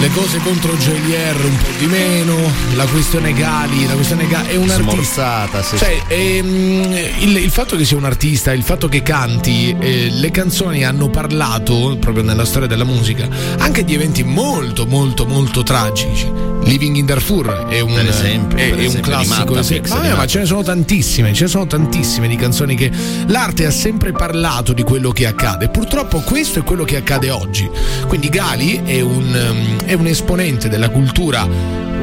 [0.00, 2.36] le cose contro JLR un po' di meno,
[2.74, 5.48] la questione Gali, la questione Gali è un artista.
[5.62, 6.14] Sì, Cioè, sì.
[6.14, 10.84] ehm, il, il fatto che sia un artista, il fatto che canti, eh, le canzoni
[10.84, 13.28] hanno parlato proprio nella storia della musica
[13.58, 16.30] anche di eventi molto, molto, molto tragici.
[16.68, 19.54] Living in Darfur è un, esempio, è, è un esempio, classico.
[19.54, 22.90] Matta, Vabbè, di ma ce ne sono tantissime, ce ne sono tantissime di canzoni che
[23.26, 25.70] l'arte ha sempre parlato di quello che accade.
[25.70, 27.68] Purtroppo questo è quello che accade oggi.
[28.06, 31.48] Quindi Gali è un, um, è un esponente della cultura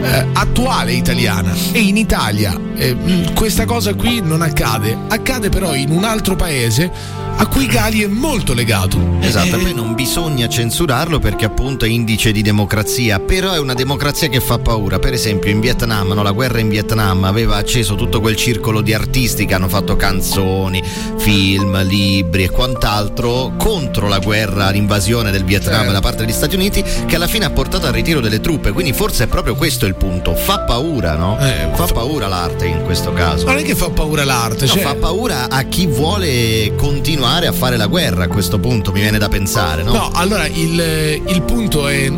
[0.06, 5.74] eh, attuale italiana e in Italia eh, mh, questa cosa qui non accade, accade però
[5.74, 8.98] in un altro paese a cui Gali è molto legato.
[9.20, 13.60] Esatto, Eh, e poi non bisogna censurarlo perché appunto è indice di democrazia, però è
[13.60, 15.00] una democrazia che fa paura.
[15.00, 18.94] Per esempio in Vietnam, no, la guerra in Vietnam aveva acceso tutto quel circolo di
[18.94, 20.82] artisti che hanno fatto canzoni,
[21.18, 25.92] film, libri e quant'altro contro la guerra, l'invasione del Vietnam Certo.
[25.92, 28.94] da parte degli Stati Uniti che alla fine ha portato al ritiro delle truppe, quindi
[28.94, 30.36] forse è proprio questo il punto.
[30.36, 31.38] Fa paura, no?
[31.40, 33.46] Eh, fa paura l'arte in questo caso.
[33.46, 37.52] Non è che fa paura l'arte, No, cioè, fa paura a chi vuole continuare a
[37.52, 39.94] fare la guerra a questo punto, mi viene da pensare, no?
[39.94, 42.12] No, allora il, il punto è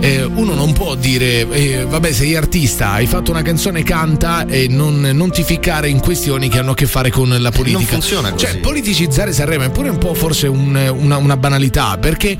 [0.00, 4.66] eh, uno non può dire eh, vabbè sei artista, hai fatto una canzone, canta e
[4.68, 7.78] non, non ti ficcare in questioni che hanno a che fare con la politica.
[7.78, 8.44] non funziona così.
[8.46, 12.36] Cioè politicizzare Sanremo è pure un po' forse un- una, una banalità perché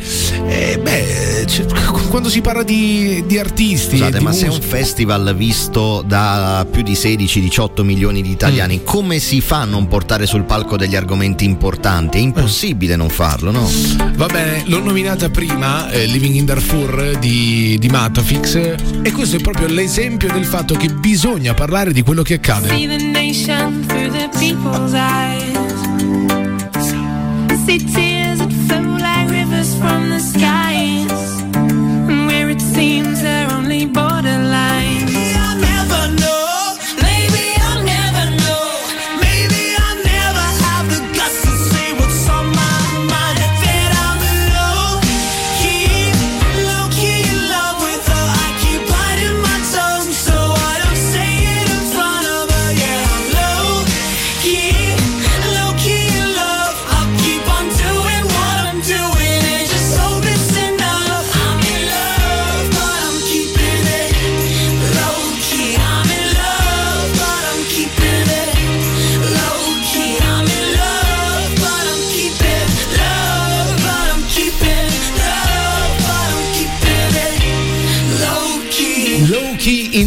[0.48, 1.66] eh, beh, cioè,
[2.08, 3.96] quando si parla di, di artisti...
[3.96, 8.30] Scusate, di ma se è un musica- festival visto da più di 16-18 milioni di
[8.30, 8.84] italiani, Mm.
[8.84, 12.18] come si fa a non portare sul palco degli argomenti importanti?
[12.18, 13.68] È impossibile non farlo, no?
[14.14, 18.54] Va bene, l'ho nominata prima, eh, Living in Darfur di, di Matafix,
[19.02, 22.68] e questo è proprio l'esempio del fatto che bisogna parlare di quello che accade.
[22.68, 25.50] See the nation through the people's eyes.
[27.64, 28.11] See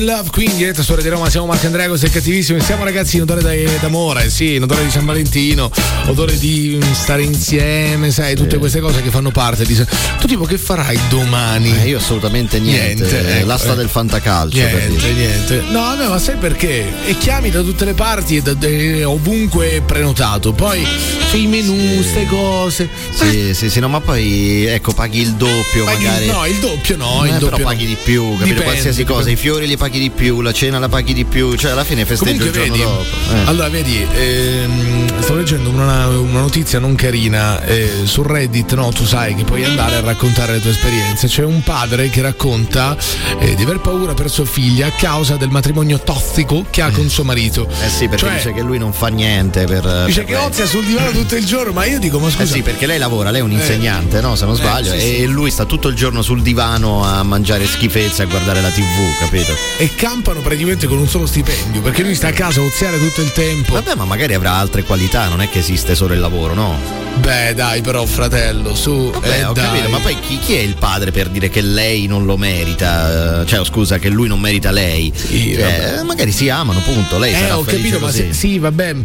[0.05, 3.23] Love qui in diretta su Radio Roma siamo Marco Andrea sei cattivissimo siamo ragazzi in
[3.23, 5.71] odore da- d'amore sì in odore di San Valentino
[6.07, 9.73] odore di stare insieme sai tutte queste cose che fanno parte di
[10.19, 13.75] tu tipo che farai domani Eh, io assolutamente niente, ecco, l'asta eh.
[13.77, 14.57] del fantacalcio.
[14.57, 15.61] Niente, niente.
[15.69, 16.85] No, vabbè, ma sai perché?
[17.07, 20.53] E chiami da tutte le parti e da, e ovunque prenotato.
[20.53, 20.85] Poi
[21.29, 22.87] c'è i menù, ste cose.
[23.11, 26.25] Sì, sì, sì, no, ma poi ecco, paghi il doppio, Paghi- magari.
[26.27, 27.89] no, il doppio no, Eh, il però doppio paghi no.
[27.89, 28.43] di più, capito?
[28.45, 29.39] Dipende, Qualsiasi cosa, dipende.
[29.39, 32.05] i fiori li paghi di più, la cena la paghi di più, cioè alla fine
[32.05, 33.35] festeggi Comunque il giorno vedi, dopo.
[33.35, 33.49] Eh.
[33.49, 38.91] allora vedi, ehm, sto leggendo una, una notizia non carina eh, su Reddit, no?
[38.91, 41.27] Tu sai che puoi andare a raccontare le tue esperienze.
[41.27, 42.97] C'è un padre che racconta
[43.39, 47.09] eh, di aver paura per sua figlia a causa del matrimonio tossico che ha con
[47.09, 47.67] suo marito.
[47.83, 50.03] Eh sì, perché Cioè, dice che lui non fa niente per.
[50.05, 52.43] Dice per che ozia sul divano tutto il giorno, ma io dico, ma scusa.
[52.43, 53.55] Eh sì, perché lei lavora, lei è un Eh.
[53.55, 54.35] insegnante, no?
[54.35, 54.91] Se non Eh, sbaglio.
[54.93, 55.15] sì, sì.
[55.17, 58.83] E lui sta tutto il giorno sul divano a mangiare schifezze, a guardare la TV,
[59.19, 59.53] capito?
[59.77, 63.21] E campano praticamente con un solo stipendio, perché lui sta a casa a oziare tutto
[63.21, 63.73] il tempo.
[63.73, 67.03] Vabbè, ma magari avrà altre qualità, non è che esiste solo il lavoro, no?
[67.17, 69.09] Beh, dai, però, fratello, su.
[69.11, 69.65] Vabbè, eh, ho dai.
[69.65, 73.41] capito, ma poi chi, chi è il padre per dire che lei non lo merita?
[73.41, 75.11] Eh, Cioè, oh, scusa, che lui non merita lei?
[75.15, 77.17] Cioè, magari si amano, punto.
[77.17, 78.27] Lei Eh, sarà ho capito, ma così.
[78.27, 78.95] se, sì, vabbè.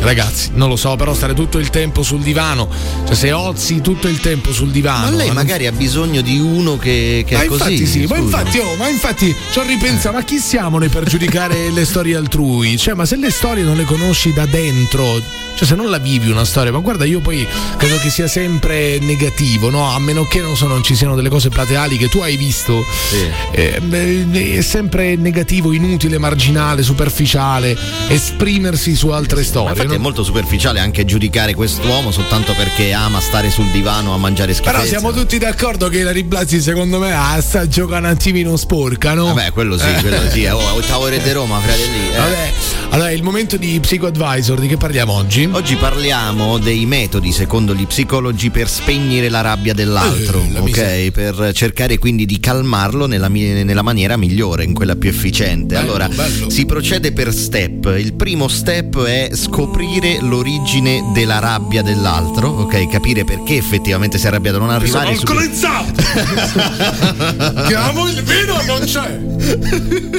[0.00, 2.68] Ragazzi, non lo so, però stare tutto il tempo sul divano,
[3.06, 5.10] cioè se ozi tutto il tempo sul divano.
[5.10, 7.86] Ma lei non- magari ha bisogno di uno che, che ma è infatti così.
[7.86, 11.70] sì, ma infatti, oh, ma infatti ci ho ripensato, ma chi siamo noi per giudicare
[11.72, 12.78] le storie altrui?
[12.78, 15.20] Cioè, ma se le storie non le conosci da dentro,
[15.54, 17.46] cioè se non la vivi una storia, ma guarda, io poi
[17.76, 19.92] credo che sia sempre negativo, no?
[19.94, 22.82] A meno che non, so, non ci siano delle cose plateali che tu hai visto,
[23.52, 27.76] eh, beh, è sempre negativo, inutile, marginale, superficiale,
[28.08, 29.88] esprimersi su altre storie.
[29.90, 34.54] Infatti è molto superficiale anche giudicare quest'uomo soltanto perché ama stare sul divano a mangiare
[34.54, 34.76] schifezze.
[34.76, 39.14] Però siamo tutti d'accordo che la Blasi secondo me ah, sta giocando un attimino sporca,
[39.14, 39.26] no?
[39.32, 40.00] Vabbè, quello sì, Eh.
[40.00, 40.44] quello sì.
[40.44, 42.10] Oh, ottavo re di Roma, fratelli.
[42.12, 42.16] eh.
[42.18, 42.52] Vabbè,
[42.90, 45.48] allora è il momento di Psycho Advisor, di che parliamo oggi?
[45.50, 50.64] Oggi parliamo dei metodi, secondo gli psicologi, per spegnere la rabbia dell'altro, Eh, la ok?
[50.64, 51.10] miseria.
[51.10, 55.76] Per cercare quindi di calmarlo nella, nella maniera migliore, in quella più efficiente.
[55.76, 56.08] allora,
[56.48, 57.94] si procede per step.
[57.98, 59.78] Il primo step è scoprire
[60.20, 62.86] l'origine della rabbia dell'altro, ok?
[62.88, 66.02] Capire perché effettivamente si è arrabbiato, non Sono arrivare subito- alcolizzato!
[67.66, 69.18] Chiamo il vino non c'è!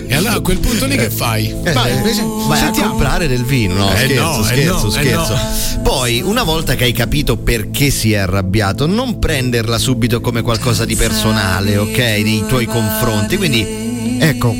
[0.08, 1.54] e allora a quel punto lì che fai?
[1.64, 2.90] Eh, vai a sentiamo.
[2.90, 3.94] comprare del vino, no?
[3.94, 5.34] Eh scherzo, no, eh scherzo, no, eh scherzo.
[5.34, 5.82] no.
[5.84, 10.86] Poi, una volta che hai capito perché si è arrabbiato, non prenderla subito come qualcosa
[10.86, 11.98] di personale, ok?
[11.98, 13.38] Nei tuoi confronti.
[13.38, 14.56] Quindi, ecco.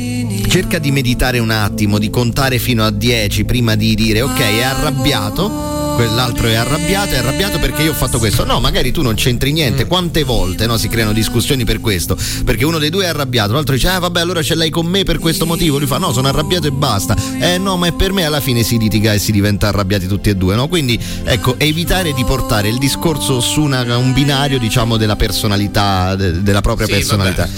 [0.52, 4.60] Cerca di meditare un attimo, di contare fino a 10 prima di dire ok, è
[4.60, 5.48] arrabbiato,
[5.96, 8.44] quell'altro è arrabbiato, è arrabbiato perché io ho fatto questo.
[8.44, 9.86] No, magari tu non c'entri niente.
[9.86, 12.18] Quante volte no, si creano discussioni per questo?
[12.44, 15.04] Perché uno dei due è arrabbiato, l'altro dice: Ah, vabbè, allora ce l'hai con me
[15.04, 15.78] per questo motivo.
[15.78, 17.16] Lui fa: No, sono arrabbiato e basta.
[17.40, 20.28] Eh no, ma è per me alla fine si litiga e si diventa arrabbiati tutti
[20.28, 20.68] e due, no?
[20.68, 26.42] Quindi ecco, evitare di portare il discorso su una- un binario, diciamo, della personalità, de-
[26.42, 27.48] della propria Sì, personalità.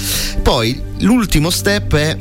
[0.45, 2.17] Poi l'ultimo step è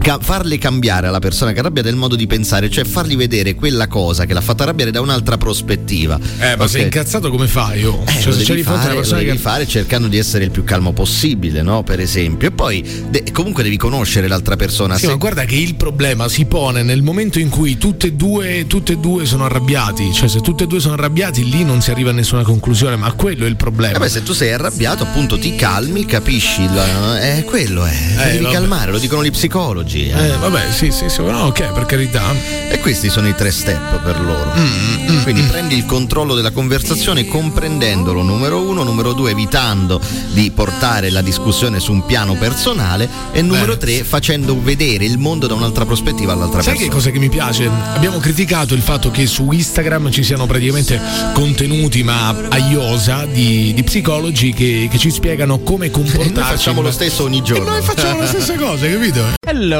[0.00, 3.54] ca- farle cambiare alla persona che è arrabbiata il modo di pensare, cioè fargli vedere
[3.54, 6.18] quella cosa che l'ha fatta arrabbiare da un'altra prospettiva.
[6.38, 6.68] Eh, ma Ok?
[6.70, 7.84] sei incazzato come fai?
[7.84, 8.02] Oh?
[8.06, 9.36] Eh, cioè, se c'è di fronte fare, una persona che.
[9.36, 11.82] fare cercando di essere il più calmo possibile, no?
[11.82, 12.48] Per esempio.
[12.48, 14.94] E poi de- comunque devi conoscere l'altra persona.
[14.94, 18.12] Sì, Se- ma guarda che il problema si pone nel momento in cui tutte e
[18.12, 20.12] due, tutte e due sono arrabbiati.
[20.12, 23.12] Cioè, se tutte e due sono arrabbiati, lì non si arriva a nessuna conclusione, ma
[23.12, 23.98] quello è il problema.
[23.98, 26.64] Vabbè, se tu sei arrabbiato, appunto, ti calmi, capisci.
[26.72, 27.92] la- Eh, quello è.
[28.18, 28.54] Eh, devi vabbè.
[28.54, 29.89] calmare, lo dicono gli psicologi.
[29.98, 30.26] Eh.
[30.30, 32.22] Eh, vabbè, sì, sì, sì, no, ok, per carità.
[32.68, 34.52] E questi sono i tre step per loro.
[34.56, 40.00] Mm, Quindi prendi il controllo della conversazione comprendendolo, numero uno, numero due, evitando
[40.32, 45.46] di portare la discussione su un piano personale e numero tre, facendo vedere il mondo
[45.46, 46.94] da un'altra prospettiva all'altra Sai che persona.
[46.96, 47.68] cosa che mi piace?
[47.94, 51.00] Abbiamo criticato il fatto che su Instagram ci siano praticamente
[51.32, 56.32] contenuti, ma a iosa, di, di psicologi che, che ci spiegano come comportarci.
[56.32, 57.66] Noi facciamo lo stesso ogni giorno.
[57.66, 59.20] E noi facciamo le stesse cose, capito?
[59.46, 59.79] Hello,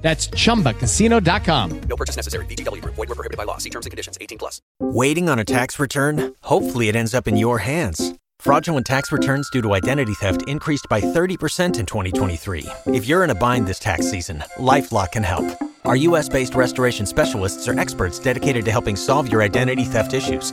[0.00, 1.80] That's chumbacasino.com.
[1.82, 2.46] No purchase necessary.
[2.46, 2.94] Group.
[2.94, 3.58] Void were prohibited by law.
[3.58, 4.18] See terms and conditions.
[4.20, 4.60] 18 plus.
[4.80, 6.34] Waiting on a tax return?
[6.42, 8.14] Hopefully, it ends up in your hands.
[8.38, 12.66] Fraudulent tax returns due to identity theft increased by 30% in 2023.
[12.86, 15.44] If you're in a bind this tax season, LifeLock can help.
[15.84, 20.52] Our U.S.-based restoration specialists are experts dedicated to helping solve your identity theft issues.